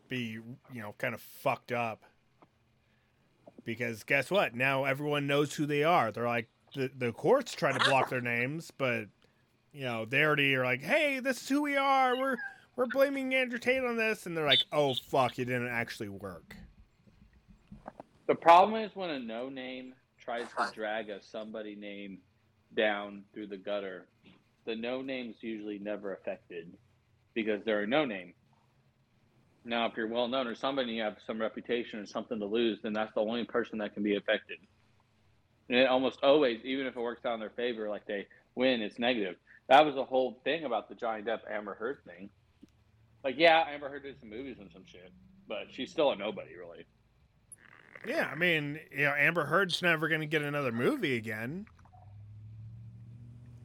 [0.07, 0.39] be
[0.73, 2.03] you know kind of fucked up
[3.69, 4.55] because guess what?
[4.55, 6.11] Now everyone knows who they are.
[6.11, 9.05] They're like the the courts try to block their names, but
[9.71, 12.17] you know they already are like, hey, this is who we are.
[12.17, 12.37] We're
[12.75, 16.55] we're blaming Andrew Tate on this, and they're like, oh fuck, it didn't actually work.
[18.25, 22.17] The problem is when a no name tries to drag a somebody name
[22.75, 24.07] down through the gutter,
[24.65, 26.73] the no name's usually never affected
[27.35, 28.33] because they're a no name.
[29.65, 32.79] Now, if you're well known or somebody you have some reputation or something to lose,
[32.81, 34.57] then that's the only person that can be affected.
[35.67, 38.81] And it almost always, even if it works out in their favor, like they win,
[38.81, 39.35] it's negative.
[39.67, 42.29] That was the whole thing about the Johnny Depp Amber Heard thing.
[43.23, 45.11] Like, yeah, Amber Heard did some movies and some shit,
[45.47, 46.85] but she's still a nobody, really.
[48.07, 51.67] Yeah, I mean, you know, Amber Heard's never going to get another movie again.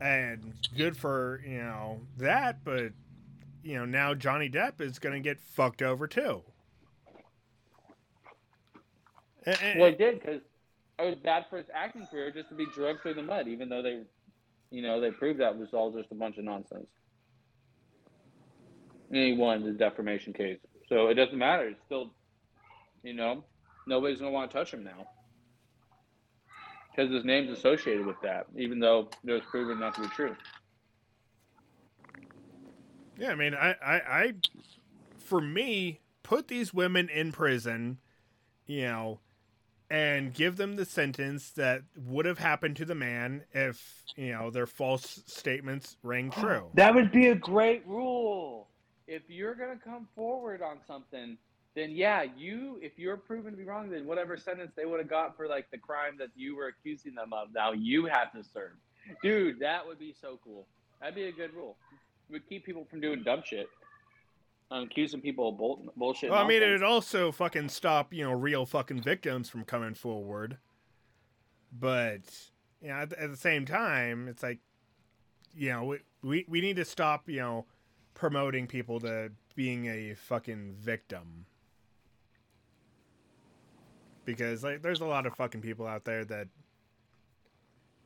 [0.00, 2.92] And good for, you know, that, but,
[3.64, 6.42] you know, now Johnny Depp is going to get fucked over too.
[9.46, 10.40] Well, he did because
[10.98, 13.68] it was bad for his acting career just to be drugged through the mud, even
[13.68, 14.02] though they,
[14.70, 16.86] you know, they proved that was all just a bunch of nonsense.
[19.10, 21.68] And he won the defamation case, so it doesn't matter.
[21.68, 22.10] It's still,
[23.02, 23.44] you know,
[23.86, 25.06] nobody's gonna want to touch him now
[26.90, 30.34] because his name's associated with that, even though it was proven not to be true.
[33.18, 34.32] Yeah, I mean, I, I, I,
[35.18, 37.98] for me, put these women in prison,
[38.66, 39.20] you know,
[39.90, 44.50] and give them the sentence that would have happened to the man if, you know,
[44.50, 46.66] their false statements rang oh, true.
[46.74, 48.68] That would be a great rule.
[49.06, 51.36] If you're gonna come forward on something,
[51.74, 55.10] then yeah, you if you're proven to be wrong, then whatever sentence they would have
[55.10, 58.42] got for like the crime that you were accusing them of, now you have to
[58.42, 58.72] serve.
[59.22, 60.66] Dude, that would be so cool.
[61.00, 61.76] That'd be a good rule.
[62.30, 63.68] Would keep people from doing dumb shit.
[64.70, 66.30] Um, accusing people of bull- bullshit.
[66.30, 70.56] Well, I mean, it'd also fucking stop, you know, real fucking victims from coming forward.
[71.78, 72.22] But,
[72.80, 74.58] you know, at, the- at the same time, it's like,
[75.54, 77.66] you know, we, we, we need to stop, you know,
[78.14, 81.44] promoting people to being a fucking victim.
[84.24, 86.48] Because, like, there's a lot of fucking people out there that,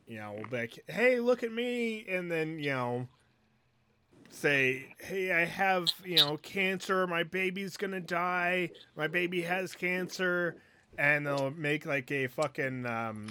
[0.08, 2.04] you know, will be like, hey, look at me.
[2.08, 3.08] And then, you know,
[4.30, 7.06] say, "Hey, I have, you know, cancer.
[7.06, 8.70] My baby's to die.
[8.96, 10.56] My baby has cancer."
[10.98, 13.28] And they'll make like a fucking um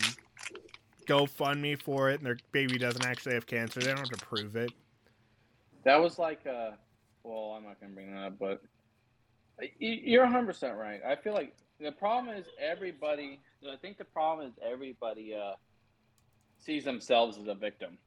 [1.07, 3.79] GoFundMe for it and their baby doesn't actually have cancer.
[3.79, 4.71] They don't have to prove it.
[5.83, 6.71] That was like, uh,
[7.23, 8.61] well, I'm not gonna bring that up, but
[9.79, 11.01] you're 100 percent right.
[11.05, 13.39] I feel like the problem is everybody.
[13.69, 15.53] I think the problem is everybody uh,
[16.59, 17.97] sees themselves as a victim.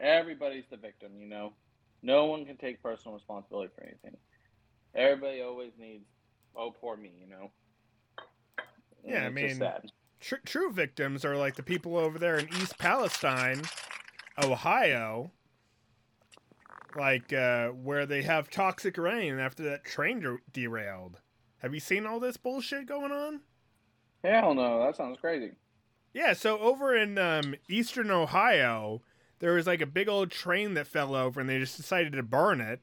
[0.00, 1.52] Everybody's the victim, you know.
[2.06, 4.16] No one can take personal responsibility for anything.
[4.94, 6.04] Everybody always needs,
[6.54, 7.50] oh, poor me, you know.
[9.02, 9.60] And Yeah, I mean-.
[10.20, 13.62] Tr- true victims are like the people over there in East Palestine,
[14.40, 15.32] Ohio,
[16.96, 21.18] like uh, where they have toxic rain after that train der- derailed.
[21.58, 23.40] Have you seen all this bullshit going on?
[24.22, 25.52] hell no, that sounds crazy.
[26.14, 29.02] Yeah, so over in um, eastern Ohio,
[29.38, 32.22] there was like a big old train that fell over, and they just decided to
[32.22, 32.80] burn it.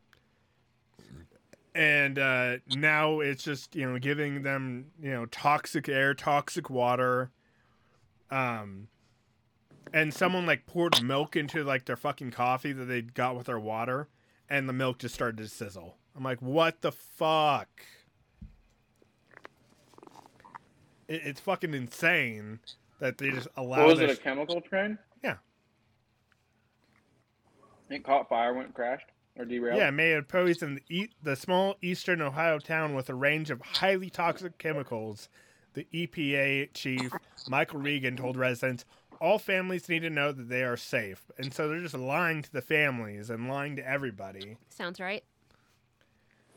[1.75, 7.31] And uh, now it's just you know giving them you know toxic air, toxic water.
[8.29, 8.87] Um,
[9.91, 13.59] and someone like poured milk into like their fucking coffee that they got with their
[13.59, 14.07] water,
[14.49, 15.97] and the milk just started to sizzle.
[16.15, 17.69] I'm like, what the fuck?
[21.07, 22.59] It, it's fucking insane
[22.99, 23.87] that they just allowed.
[23.87, 24.09] What was it?
[24.11, 24.99] A chemical train?
[27.89, 27.97] Yeah.
[27.97, 29.07] It caught fire when it crashed
[29.37, 29.77] or derailed.
[29.77, 33.61] Yeah, may have poisoned the, e- the small eastern Ohio town with a range of
[33.61, 35.29] highly toxic chemicals.
[35.73, 37.11] The EPA chief,
[37.47, 38.85] Michael Regan, told residents
[39.19, 41.31] all families need to know that they are safe.
[41.37, 44.57] And so they're just lying to the families and lying to everybody.
[44.69, 45.23] Sounds right.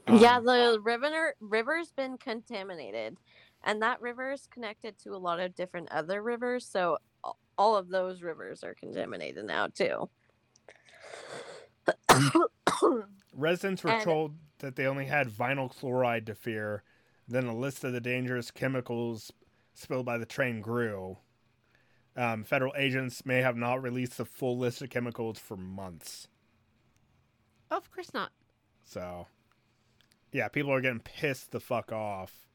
[0.09, 3.17] yeah, Um, the river river's been contaminated,
[3.65, 6.67] and that river is connected to a lot of different other rivers.
[6.67, 6.99] So
[7.57, 10.09] all of those rivers are contaminated now too.
[13.35, 16.83] Residents were And- told that they only had vinyl chloride to fear.
[17.29, 19.33] Then a list of the dangerous chemicals
[19.75, 21.19] spilled by the train grew.
[22.17, 26.29] Um, federal agents may have not released the full list of chemicals for months.
[27.71, 28.31] Of course not.
[28.85, 29.27] So,
[30.33, 32.47] yeah, people are getting pissed the fuck off.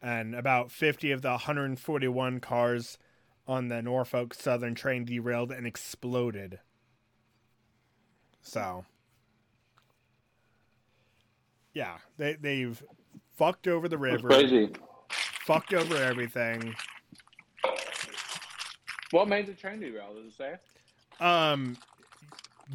[0.00, 2.98] And about 50 of the 141 cars
[3.46, 6.58] on the Norfolk Southern train derailed and exploded.
[8.42, 8.84] So,
[11.74, 12.82] yeah, they, they've
[13.36, 14.70] fucked over the river, crazy.
[15.44, 16.74] fucked over everything.
[19.10, 20.14] What made the train derail?
[20.14, 20.54] Does it say?
[21.24, 21.76] Um,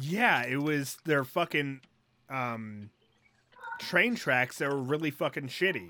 [0.00, 1.80] yeah, it was their fucking
[2.30, 2.90] um
[3.78, 5.88] train tracks that were really fucking shitty.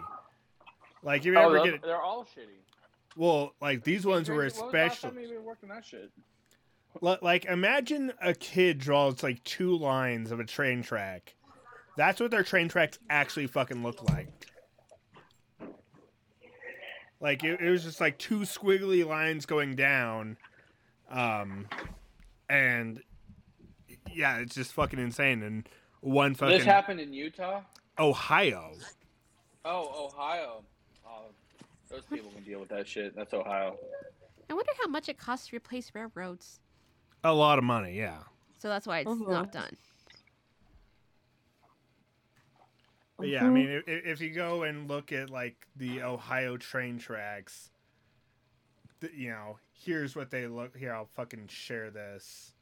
[1.03, 2.59] Like you Oh, ever get they're all shitty.
[3.16, 6.10] Well, like these ones were When last especially time you even worked that shit?
[7.00, 11.34] like imagine a kid draws like two lines of a train track.
[11.96, 14.28] That's what their train tracks actually fucking look like.
[17.20, 20.36] Like it, it was just like two squiggly lines going down,
[21.08, 21.68] um,
[22.48, 23.00] and
[24.12, 25.42] yeah, it's just fucking insane.
[25.42, 25.68] And
[26.00, 27.62] one fucking This happened in Utah.
[27.98, 28.72] Ohio.
[29.64, 30.64] Oh, Ohio.
[31.93, 33.14] Those people can deal with that shit.
[33.14, 33.76] That's Ohio.
[34.51, 36.59] I wonder how much it costs to replace railroads.
[37.22, 38.18] A lot of money, yeah.
[38.59, 39.28] So that's why it's Mhm.
[39.28, 39.76] not done.
[43.18, 46.99] But yeah, I mean, if, if you go and look at like the Ohio train
[46.99, 47.70] tracks,
[49.01, 50.76] th- you know, here's what they look.
[50.76, 52.55] Here, I'll fucking share this.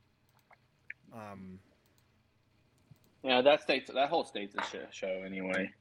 [1.14, 1.60] Um,
[3.22, 5.72] Yeah, that state's that whole state's a shit show anyway.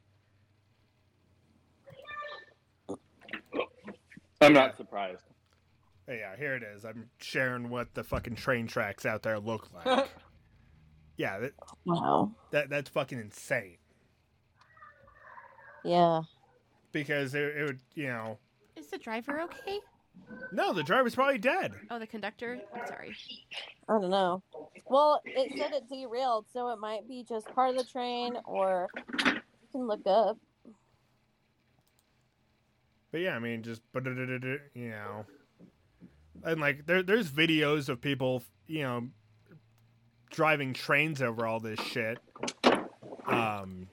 [4.41, 5.23] I'm not surprised.
[6.05, 6.85] but yeah, here it is.
[6.85, 10.09] I'm sharing what the fucking train tracks out there look like.
[11.17, 11.53] yeah, that,
[11.85, 12.31] wow.
[12.51, 13.77] that that's fucking insane.
[15.83, 16.21] Yeah.
[16.91, 18.37] Because it, it would, you know,
[18.75, 19.79] Is the driver okay?
[20.51, 21.73] no, the driver's probably dead.
[21.89, 22.59] Oh, the conductor.
[22.73, 23.15] I'm sorry.
[23.87, 24.41] I don't know.
[24.87, 28.87] Well, it said it derailed, so it might be just part of the train, or
[29.25, 30.37] you can look up.
[33.11, 35.25] But yeah, I mean, just you know,
[36.43, 39.07] and like there, there's videos of people, you know,
[40.29, 42.19] driving trains over all this shit.
[43.25, 43.87] Um,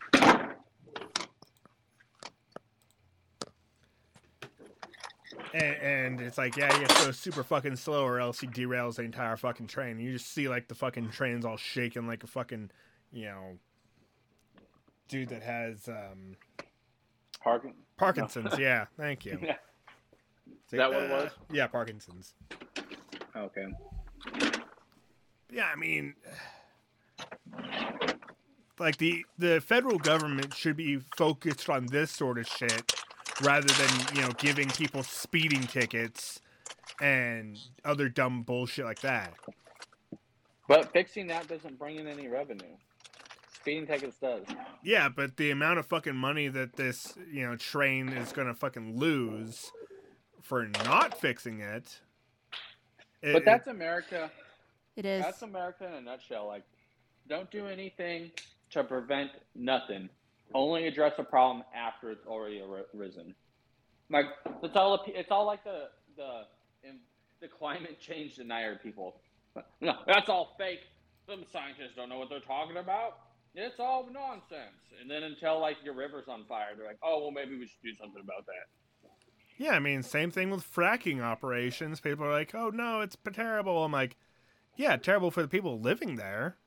[5.54, 8.46] and, and it's like, yeah, you have to go super fucking slow, or else he
[8.46, 9.98] derails the entire fucking train.
[9.98, 12.70] You just see like the fucking trains all shaking like a fucking,
[13.12, 13.58] you know,
[15.08, 16.36] dude that has um,
[17.42, 17.74] Parking.
[17.96, 18.58] Parkinson's.
[18.58, 19.38] Yeah, thank you.
[19.46, 19.56] Yeah.
[20.72, 21.30] Is that what uh, it was?
[21.52, 22.34] Yeah, Parkinson's.
[23.36, 23.66] Okay.
[25.52, 26.14] Yeah, I mean,
[28.78, 32.92] like the the federal government should be focused on this sort of shit
[33.42, 36.40] rather than you know giving people speeding tickets
[37.00, 39.34] and other dumb bullshit like that.
[40.68, 42.76] But fixing that doesn't bring in any revenue.
[43.66, 44.44] Speeding tickets does.
[44.84, 48.96] Yeah, but the amount of fucking money that this you know train is gonna fucking
[48.96, 49.72] lose
[50.40, 51.98] for not fixing it.
[53.22, 54.30] it- But that's America.
[54.94, 55.24] It is.
[55.24, 56.46] That's America in a nutshell.
[56.46, 56.62] Like,
[57.28, 58.30] don't do anything
[58.70, 60.10] to prevent nothing.
[60.54, 62.62] Only address a problem after it's already
[62.94, 63.34] arisen.
[64.10, 64.26] Like
[64.62, 66.42] it's all it's all like the the
[67.40, 69.16] the climate change denier people.
[69.80, 70.82] No, that's all fake.
[71.28, 73.18] Some scientists don't know what they're talking about.
[73.56, 74.76] It's all nonsense.
[75.00, 77.82] And then until like your river's on fire, they're like, oh well, maybe we should
[77.82, 79.10] do something about that.
[79.58, 82.00] Yeah, I mean, same thing with fracking operations.
[82.00, 84.16] People are like, "Oh no, it's terrible." I'm like,
[84.76, 86.58] "Yeah, terrible for the people living there,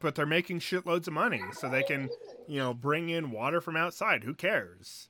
[0.00, 2.10] but they're making shitloads of money, so they can,
[2.48, 4.24] you know, bring in water from outside.
[4.24, 5.08] Who cares?"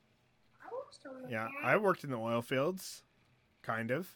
[1.28, 3.02] Yeah, I worked in the oil fields,
[3.62, 4.14] kind of.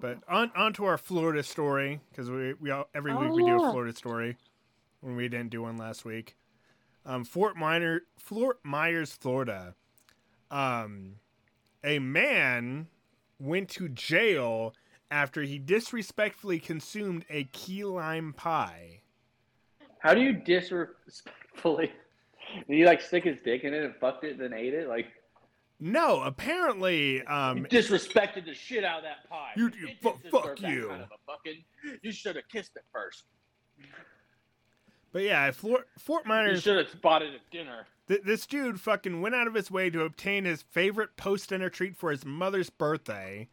[0.00, 3.44] But on on to our Florida story because we we all, every Oh, week we
[3.44, 3.70] do a.
[3.70, 4.36] Florida story
[5.00, 6.36] when we didn't do one last week.
[7.06, 9.74] Um, Fort Minor, Fort Myers, Florida.
[10.50, 11.16] Um,
[11.82, 12.88] a man
[13.38, 14.74] went to jail
[15.10, 19.02] after he disrespectfully consumed a key lime pie.
[19.98, 21.92] How do you disrespectfully?
[22.68, 24.88] Did he like stick his dick in it and fucked it, and then ate it?
[24.88, 25.06] Like
[25.86, 29.52] No, apparently, you um, disrespected the shit out of that pie.
[29.54, 30.88] You- you- fu- fuck you.
[30.88, 31.62] Kind of fucking,
[32.00, 33.24] you should have kissed it first.
[35.12, 37.86] but yeah, Fort, Fort You should have spotted it at dinner.
[38.08, 41.68] Th- this dude fucking went out of his way to obtain his favorite post dinner
[41.68, 43.50] treat for his mother's birthday.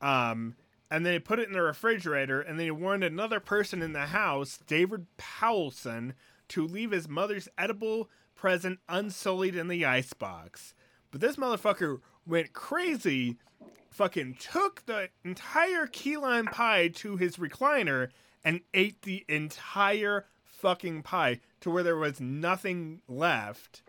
[0.00, 0.54] Um,
[0.92, 3.94] and then he put it in the refrigerator, and then he warned another person in
[3.94, 6.12] the house, David Powelson,
[6.50, 10.72] to leave his mother's edible present unsullied in the icebox.
[11.10, 13.36] But this motherfucker went crazy,
[13.90, 18.08] fucking took the entire key lime pie to his recliner
[18.44, 23.82] and ate the entire fucking pie to where there was nothing left.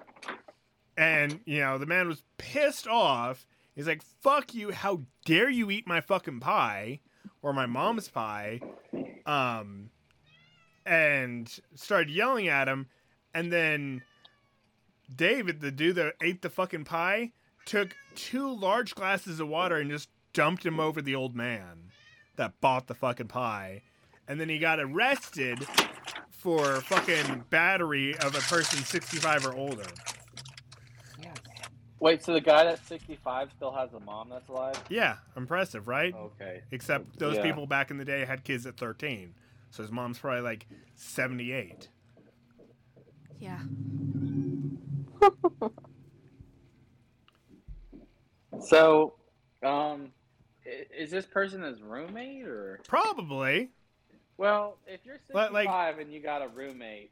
[0.97, 3.45] And, you know, the man was pissed off.
[3.75, 6.99] He's like, fuck you, how dare you eat my fucking pie
[7.41, 8.59] or my mom's pie?
[9.25, 9.89] Um
[10.85, 12.87] and started yelling at him
[13.33, 14.01] and then
[15.13, 17.31] David, the dude that ate the fucking pie,
[17.65, 21.91] took two large glasses of water and just dumped him over the old man
[22.35, 23.81] that bought the fucking pie.
[24.27, 25.65] And then he got arrested
[26.29, 29.85] for fucking battery of a person 65 or older.
[31.99, 34.81] Wait, so the guy that's 65 still has a mom that's alive?
[34.87, 36.13] Yeah, impressive, right?
[36.15, 36.61] Okay.
[36.71, 37.43] Except those Yeah.
[37.43, 39.33] people back in the day had kids at 13.
[39.71, 41.89] So his mom's probably like 78.
[43.37, 43.59] Yeah.
[48.61, 49.13] So,
[49.63, 50.11] um,
[50.65, 52.79] is this person his roommate or?
[52.87, 53.69] Probably.
[54.37, 55.53] Well, if you're But, 65
[55.95, 57.11] like- and you got a roommate,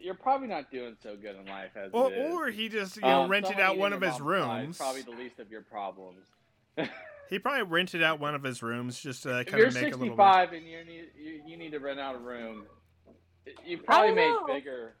[0.00, 2.32] you're probably not doing so good in life as Or, it is.
[2.32, 4.78] or he just, you know, Um, rented out one of his mom's pie is rooms.
[4.78, 6.26] Probably the least of your problems.
[7.28, 9.96] He probably rented out one of his rooms just to if kind of make a
[9.96, 10.24] little bit.
[10.24, 12.66] 65 and you need you, you need to rent out a room,
[13.64, 14.46] you probably don't made know.
[14.48, 14.94] bigger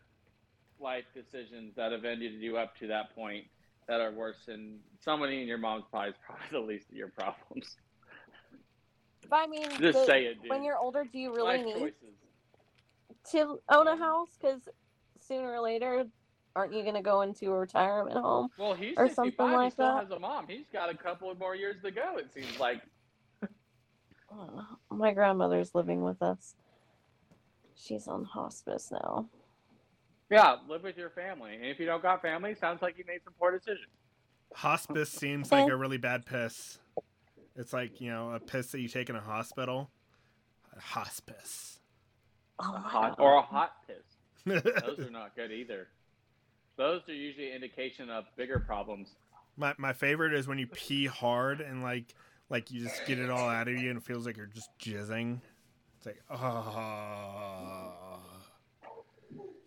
[0.80, 3.44] life decisions that have ended you up to that point
[3.88, 7.08] that are worse than someone in your mom's pie is probably the least of your
[7.08, 7.76] problems.
[9.28, 10.50] But I mean, Just the- say it, dude.
[10.50, 12.14] when you're older, do you really Life need choices.
[13.32, 14.30] to own a house?
[14.40, 14.68] Because
[15.18, 16.04] sooner or later,
[16.56, 18.48] aren't you going to go into a retirement home?
[18.58, 19.14] Well, he's or 65.
[19.14, 20.00] something he like still that.
[20.02, 20.46] has a mom.
[20.48, 22.16] He's got a couple of more years to go.
[22.16, 22.80] It seems like.
[24.32, 26.54] Uh, My grandmother's living with us.
[27.76, 29.28] She's on hospice now.
[30.30, 31.56] Yeah, live with your family.
[31.56, 33.88] And if you don't got family, sounds like you made some poor decisions.
[34.54, 36.78] Hospice seems like a really bad piss.
[37.56, 39.90] It's like, you know, a piss that you take in a hospital.
[40.78, 41.80] Hospice.
[42.60, 44.06] Oh A hot, or a hot piss.
[44.84, 45.88] Those are not good either.
[46.76, 49.16] Those are usually indication of bigger problems.
[49.56, 52.14] My my favorite is when you pee hard and like
[52.48, 54.70] like you just get it all out of you and it feels like you're just
[54.78, 55.40] jizzing.
[55.98, 57.99] It's like oh.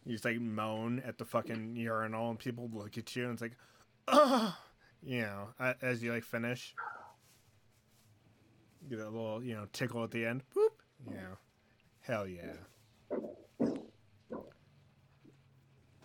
[0.06, 3.42] You just like moan at the fucking urinal and people look at you and it's
[3.42, 3.56] like
[4.08, 4.56] oh,
[5.02, 5.50] you know,
[5.82, 6.76] as you like finish.
[8.90, 10.44] Get a little you know tickle at the end.
[10.56, 10.70] Boop.
[11.08, 11.38] You know,
[12.02, 12.56] hell yeah.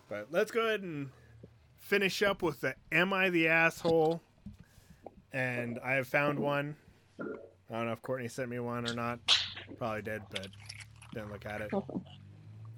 [0.08, 1.10] But let's go ahead and
[1.76, 4.22] finish up with the Am I the Asshole?
[5.32, 6.76] And I have found one.
[7.20, 7.24] I
[7.76, 9.18] don't know if Courtney sent me one or not.
[9.76, 10.48] Probably did, but
[11.12, 11.70] didn't look at it.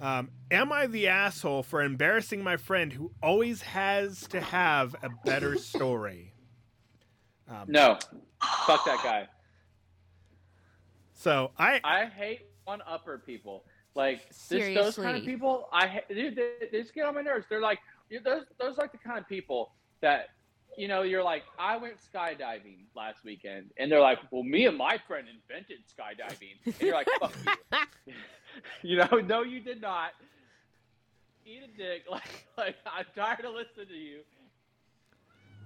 [0.00, 5.10] Um, am I the asshole for embarrassing my friend who always has to have a
[5.24, 6.32] better story?
[7.48, 7.98] Um, No,
[8.66, 9.28] fuck that guy.
[11.12, 13.64] So I I hate one upper people.
[13.94, 17.22] Like this, those kind of people, I ha- dude, they, they just get on my
[17.22, 17.46] nerves.
[17.50, 20.28] They're like, you those those like the kind of people that,
[20.78, 24.78] you know, you're like, I went skydiving last weekend, and they're like, well, me and
[24.78, 27.34] my friend invented skydiving, and you're like, fuck
[28.06, 28.14] you.
[28.82, 30.10] you know, no, you did not.
[31.44, 32.04] Eat a dick.
[32.10, 34.20] Like, like I'm tired of listening to you.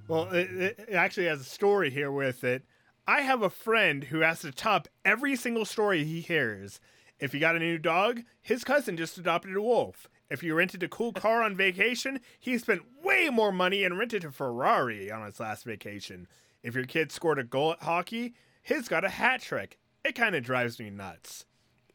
[0.07, 2.65] Well, it, it actually has a story here with it.
[3.07, 6.81] I have a friend who has to top every single story he hears.
[7.19, 10.09] If he got a new dog, his cousin just adopted a wolf.
[10.31, 14.25] If you rented a cool car on vacation, he spent way more money and rented
[14.25, 16.27] a Ferrari on his last vacation.
[16.63, 19.79] If your kid scored a goal at hockey, his got a hat trick.
[20.05, 21.45] It kind of drives me nuts.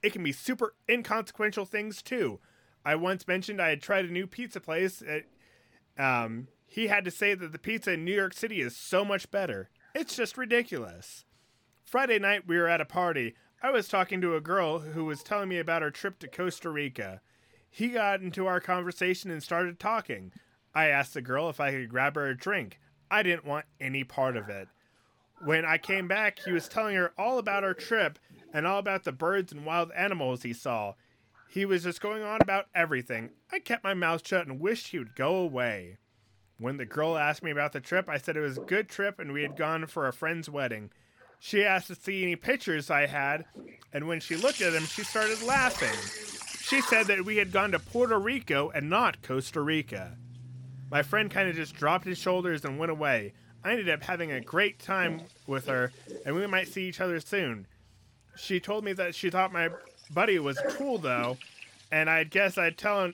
[0.01, 2.39] It can be super inconsequential things too.
[2.85, 5.01] I once mentioned I had tried a new pizza place.
[5.01, 5.25] At,
[5.97, 9.29] um, he had to say that the pizza in New York City is so much
[9.31, 9.69] better.
[9.93, 11.25] It's just ridiculous.
[11.83, 13.33] Friday night, we were at a party.
[13.61, 16.69] I was talking to a girl who was telling me about her trip to Costa
[16.69, 17.21] Rica.
[17.69, 20.31] He got into our conversation and started talking.
[20.73, 22.79] I asked the girl if I could grab her a drink.
[23.11, 24.67] I didn't want any part of it.
[25.43, 28.19] When I came back, he was telling her all about our trip
[28.53, 30.93] and all about the birds and wild animals he saw.
[31.49, 33.31] He was just going on about everything.
[33.51, 35.97] I kept my mouth shut and wished he would go away.
[36.59, 39.19] When the girl asked me about the trip, I said it was a good trip
[39.19, 40.91] and we had gone for a friend's wedding.
[41.39, 43.45] She asked to see any pictures I had,
[43.93, 45.97] and when she looked at them, she started laughing.
[46.61, 50.17] She said that we had gone to Puerto Rico and not Costa Rica.
[50.91, 53.33] My friend kind of just dropped his shoulders and went away.
[53.63, 55.91] I ended up having a great time with her,
[56.25, 57.67] and we might see each other soon.
[58.35, 59.69] She told me that she thought my
[60.11, 61.37] buddy was cool though,
[61.91, 63.13] and I guess I'd tell him.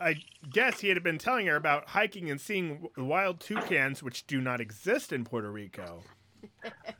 [0.00, 0.16] I
[0.52, 4.60] guess he had been telling her about hiking and seeing wild toucans, which do not
[4.60, 6.02] exist in Puerto Rico.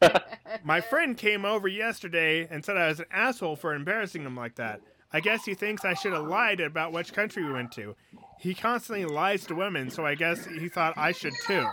[0.65, 4.55] My friend came over yesterday and said I was an asshole for embarrassing him like
[4.57, 4.83] that.
[5.13, 7.97] I guess he thinks I should have lied about which country we went to.
[8.39, 11.67] He constantly lies to women, so I guess he thought I should too.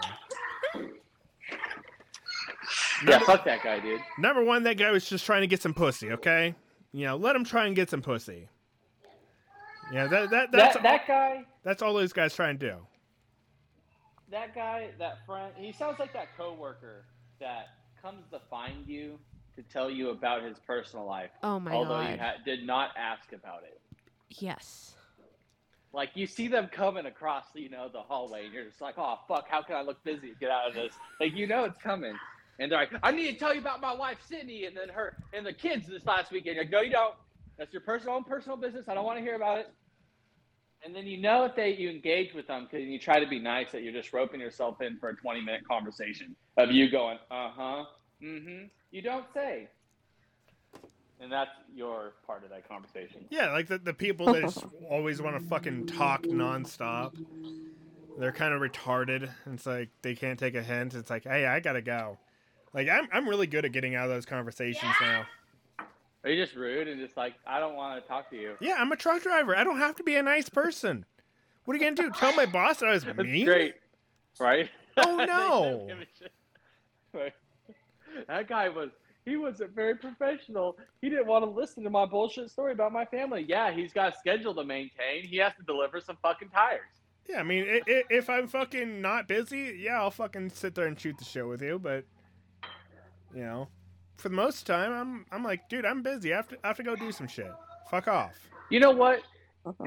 [3.08, 4.02] Yeah, fuck that guy, dude.
[4.18, 6.56] Number one, that guy was just trying to get some pussy, okay?
[6.91, 8.47] You know, let him try and get some pussy.
[9.93, 12.76] Yeah, that, that that's That that guy, that's all those guys trying to do.
[14.32, 17.06] that guy, that friend, he sounds like that coworker
[17.39, 17.70] that
[18.02, 19.18] comes to find you
[19.56, 22.12] to tell you about his personal life, Oh my although god.
[22.12, 23.82] you ha- did not ask about it.
[24.30, 24.93] yes.
[25.91, 29.18] Like you see them coming across, you know, the hallway, and you're just like, "Oh
[29.28, 30.34] fuck, how can I look busy?
[30.39, 32.14] Get out of this!" Like you know it's coming,
[32.60, 35.16] and they're like, "I need to tell you about my wife Sydney, and then her
[35.34, 37.16] and the kids this last weekend." You're like, "No, you don't.
[37.57, 38.88] That's your personal own personal business.
[38.88, 39.74] I don't want to hear about it."
[40.84, 43.39] And then you know if they you engage with them because you try to be
[43.39, 47.18] nice that you're just roping yourself in for a 20 minute conversation of you going,
[47.32, 47.86] "Uh huh,
[48.22, 49.68] mm-hmm." You don't say,
[51.20, 53.26] and that's your part of that conversation.
[53.30, 57.14] Yeah, like the, the people that just always want to fucking talk nonstop.
[58.18, 59.30] They're kind of retarded.
[59.45, 60.93] It's like they can't take a hint.
[60.93, 62.18] It's like, hey, I gotta go.
[62.74, 65.26] Like I'm, I'm really good at getting out of those conversations now.
[66.24, 68.56] Are you just rude and just like, I don't want to talk to you?
[68.60, 69.56] Yeah, I'm a truck driver.
[69.56, 71.06] I don't have to be a nice person.
[71.66, 72.12] What are you gonna do?
[72.18, 73.46] Tell my boss that I was That's mean?
[73.46, 73.76] great,
[74.40, 74.70] right?
[74.98, 75.78] Oh, no.
[75.78, 76.32] don't give a shit.
[77.14, 77.34] Right.
[78.28, 78.90] That guy was.
[79.26, 80.78] He wasn't very professional.
[81.02, 83.46] He didn't want to listen to my bullshit story about my family.
[83.48, 85.22] Yeah, he's got a schedule to maintain.
[85.22, 86.82] He has to deliver some fucking tires.
[87.28, 90.88] Yeah, I mean, i i if I'm fucking not busy, yeah, I'll fucking sit there
[90.88, 91.78] and shoot the show with you.
[91.78, 92.06] But
[93.36, 93.68] you know,
[94.18, 96.34] for the most time, I'm, I'm like, dude, I'm busy.
[96.34, 97.52] I have to, I have to go do some shit.
[97.90, 98.36] Fuck off.
[98.70, 99.22] You know what?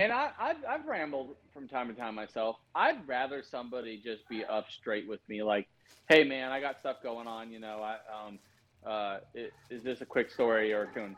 [0.01, 2.57] And I, I've, I've rambled from time to time myself.
[2.75, 5.67] I'd rather somebody just be up straight with me, like,
[6.09, 7.51] "Hey, man, I got stuff going on.
[7.51, 8.39] You know, I, um,
[8.87, 11.17] uh, i- is this a quick story, or can,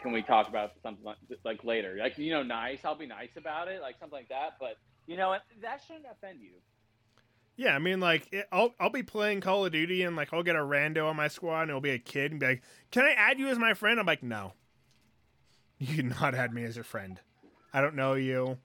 [0.00, 1.96] can we talk about something like, like later?
[2.00, 2.80] Like, you know, nice.
[2.84, 4.54] I'll be nice about it, like something like that.
[4.60, 6.52] But you know, that shouldn't offend you.
[7.60, 10.42] Yeah, I mean, like, it, I'll, I'll be playing Call of Duty and like I'll
[10.42, 13.04] get a rando on my squad and it'll be a kid and be like, "Can
[13.04, 14.54] I add you as my friend?" I'm like, "No,
[15.78, 17.20] you cannot add me as your friend.
[17.74, 18.56] I don't know you."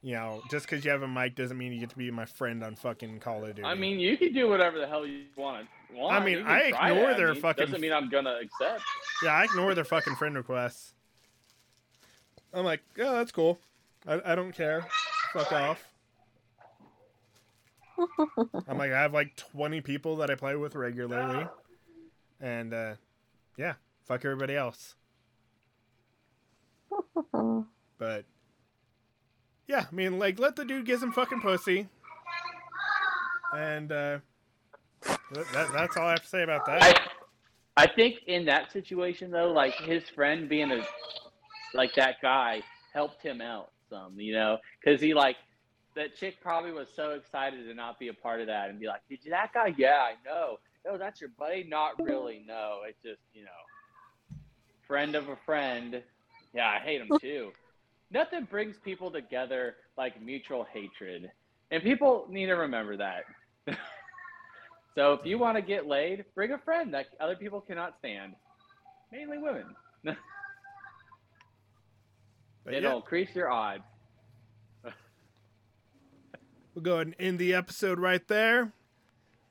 [0.00, 2.24] You know, just because you have a mic doesn't mean you get to be my
[2.24, 3.64] friend on fucking Call of Duty.
[3.68, 5.66] I mean, you can do whatever the hell you want.
[5.92, 6.14] want.
[6.16, 7.40] I mean, I ignore their me.
[7.40, 8.84] fucking- Doesn't mean I'm gonna accept.
[9.22, 10.94] Yeah, I ignore their fucking friend requests.
[12.54, 13.58] I'm like, yeah, that's cool.
[14.06, 14.86] I, I don't care.
[15.34, 15.84] Fuck off.
[18.66, 21.46] I'm like, I have like 20 people that I play with regularly.
[22.40, 22.94] And, uh,
[23.56, 23.74] yeah,
[24.04, 24.94] fuck everybody else.
[27.98, 28.24] But,
[29.66, 31.88] yeah, I mean, like, let the dude get some fucking pussy.
[33.52, 34.18] And, uh,
[35.32, 36.82] that, that, that's all I have to say about that.
[36.82, 40.84] I, I think in that situation though, like his friend being a
[41.74, 45.36] like that guy helped him out some, you know, because he like
[45.98, 48.86] that chick probably was so excited to not be a part of that and be
[48.86, 49.74] like, "Did you that guy?
[49.76, 50.58] Yeah, I know.
[50.86, 51.64] No, that's your buddy?
[51.68, 52.44] Not really.
[52.46, 54.38] No, it's just you know,
[54.86, 56.02] friend of a friend.
[56.54, 57.50] Yeah, I hate him too.
[58.10, 61.30] Nothing brings people together like mutual hatred,
[61.70, 63.24] and people need to remember that.
[64.94, 68.34] So if you want to get laid, bring a friend that other people cannot stand.
[69.12, 69.76] Mainly women.
[72.64, 73.84] But It'll yeah, increase your odds.
[76.78, 78.70] We'll go ahead and end the episode right there.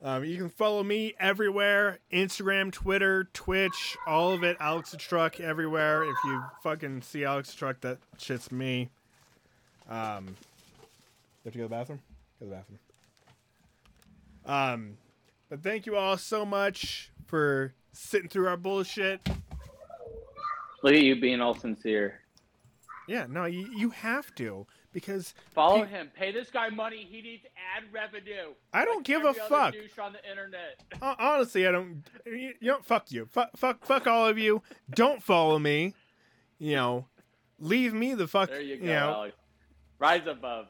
[0.01, 4.55] Um, you can follow me everywhere Instagram, Twitter, Twitch, all of it.
[4.61, 6.03] Alex the Truck everywhere.
[6.03, 8.89] If you fucking see Alex the Truck, that shit's me.
[9.89, 11.99] Um, you have to go to the bathroom?
[12.39, 12.79] Go to the bathroom.
[14.45, 14.97] Um,
[15.49, 19.27] but thank you all so much for sitting through our bullshit.
[20.81, 22.21] Look at you being all sincere.
[23.09, 24.65] Yeah, no, you, you have to
[24.97, 26.11] because Follow Pe- him.
[26.15, 27.07] Pay this guy money.
[27.07, 27.45] He needs
[27.75, 28.53] ad revenue.
[28.73, 29.75] I don't Like give a fuck.
[30.01, 30.81] on the internet.
[31.19, 32.03] Honestly, I don't.
[32.25, 33.27] You don't fuck you.
[33.27, 34.63] Fuck, fuck, fuck all of you.
[34.89, 35.93] Don't follow me.
[36.57, 37.05] You know,
[37.59, 38.49] leave me the fuck.
[38.49, 39.35] There you go, know, Alex.
[39.99, 40.65] Rise above.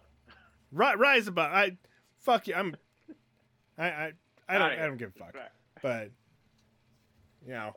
[0.73, 1.49] ri- rise above.
[1.53, 1.77] I,
[2.19, 2.55] fuck you.
[2.55, 2.75] I'm.
[3.77, 4.11] I, I,
[4.49, 4.71] I don't.
[4.71, 5.35] I don't give a fuck.
[5.81, 6.11] But,
[7.45, 7.75] you know,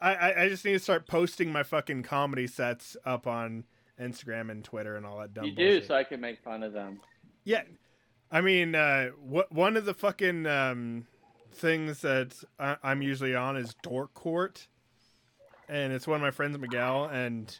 [0.00, 3.64] I, I, I just need to start posting my fucking comedy sets up on
[4.02, 5.82] Instagram and Twitter and all that dumb You bullshit.
[5.82, 7.00] do, so I can make fun of them.
[7.44, 7.62] Yeah,
[8.30, 11.06] I mean, uh, what one of the fucking um,
[11.52, 14.66] things that I, I'm usually on is Dork Court,
[15.68, 17.56] and it's one of my friends, Miguel, and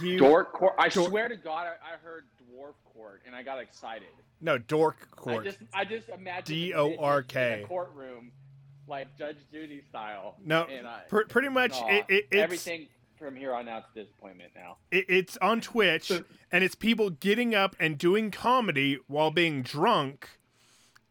[0.00, 0.74] he Dork court.
[0.78, 4.08] I Dor- swear to God, I, I heard dwarf court, and I got excited.
[4.40, 5.42] no Dork Court.
[5.42, 7.60] I just, I just imagined the D-O-R-K.
[7.64, 8.32] bitches courtroom,
[8.86, 10.36] like Judge Judy style.
[10.44, 12.88] no, I, pr- pretty much it, it, it's everything
[13.18, 14.76] from here on out's disappointment now.
[14.90, 16.10] it, it's on Twitch,
[16.52, 20.28] and it's people getting up and doing comedy while being drunk,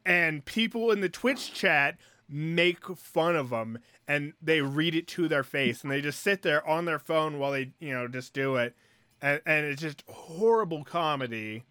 [0.05, 1.97] and people in the Twitch chat
[2.29, 6.41] make fun of them, and they read it to their face, and they just sit
[6.41, 8.75] there on their phone while they, you know, just do it,
[9.21, 11.63] and, and it's just horrible comedy.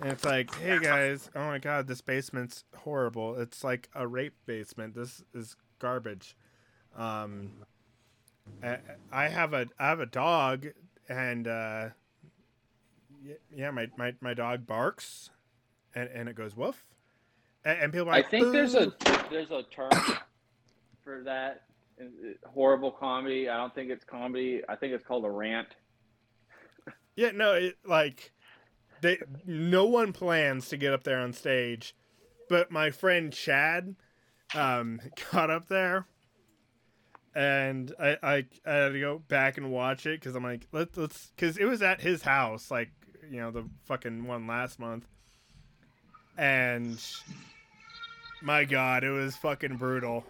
[0.00, 3.38] And it's like, hey guys, oh my god, this basement's horrible.
[3.38, 4.94] It's like a rape basement.
[4.94, 6.34] This is garbage.
[6.96, 7.50] Um,
[8.62, 8.78] I,
[9.12, 10.66] I have a I have a dog,
[11.08, 11.88] and uh,
[13.54, 15.30] yeah, my, my, my dog barks,
[15.94, 16.84] and, and it goes woof,
[17.64, 18.92] and, and people are I like, think there's a
[19.30, 19.90] there's a term
[21.02, 21.62] for that.
[22.46, 23.48] Horrible comedy.
[23.48, 24.62] I don't think it's comedy.
[24.68, 25.68] I think it's called a rant.
[27.16, 28.32] yeah no it like
[29.00, 31.94] they no one plans to get up there on stage,
[32.48, 33.96] but my friend Chad,
[34.54, 35.00] um,
[35.32, 36.06] got up there.
[37.38, 40.96] And I, I, I had to go back and watch it because I'm like, let,
[40.96, 42.90] let's, because it was at his house, like,
[43.30, 45.06] you know, the fucking one last month.
[46.36, 47.00] And
[48.42, 50.24] my God, it was fucking brutal.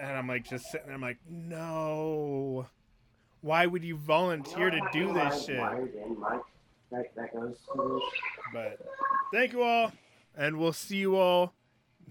[0.00, 2.66] And I'm like, just sitting there, I'm like, no.
[3.42, 5.58] Why would you volunteer to do this shit?
[6.90, 7.56] That, that goes
[8.50, 8.78] But
[9.30, 9.92] thank you all,
[10.34, 11.52] and we'll see you all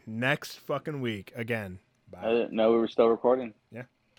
[0.06, 1.80] next fucking week again.
[2.22, 3.53] I didn't know we were still recording.
[3.72, 3.84] Yeah.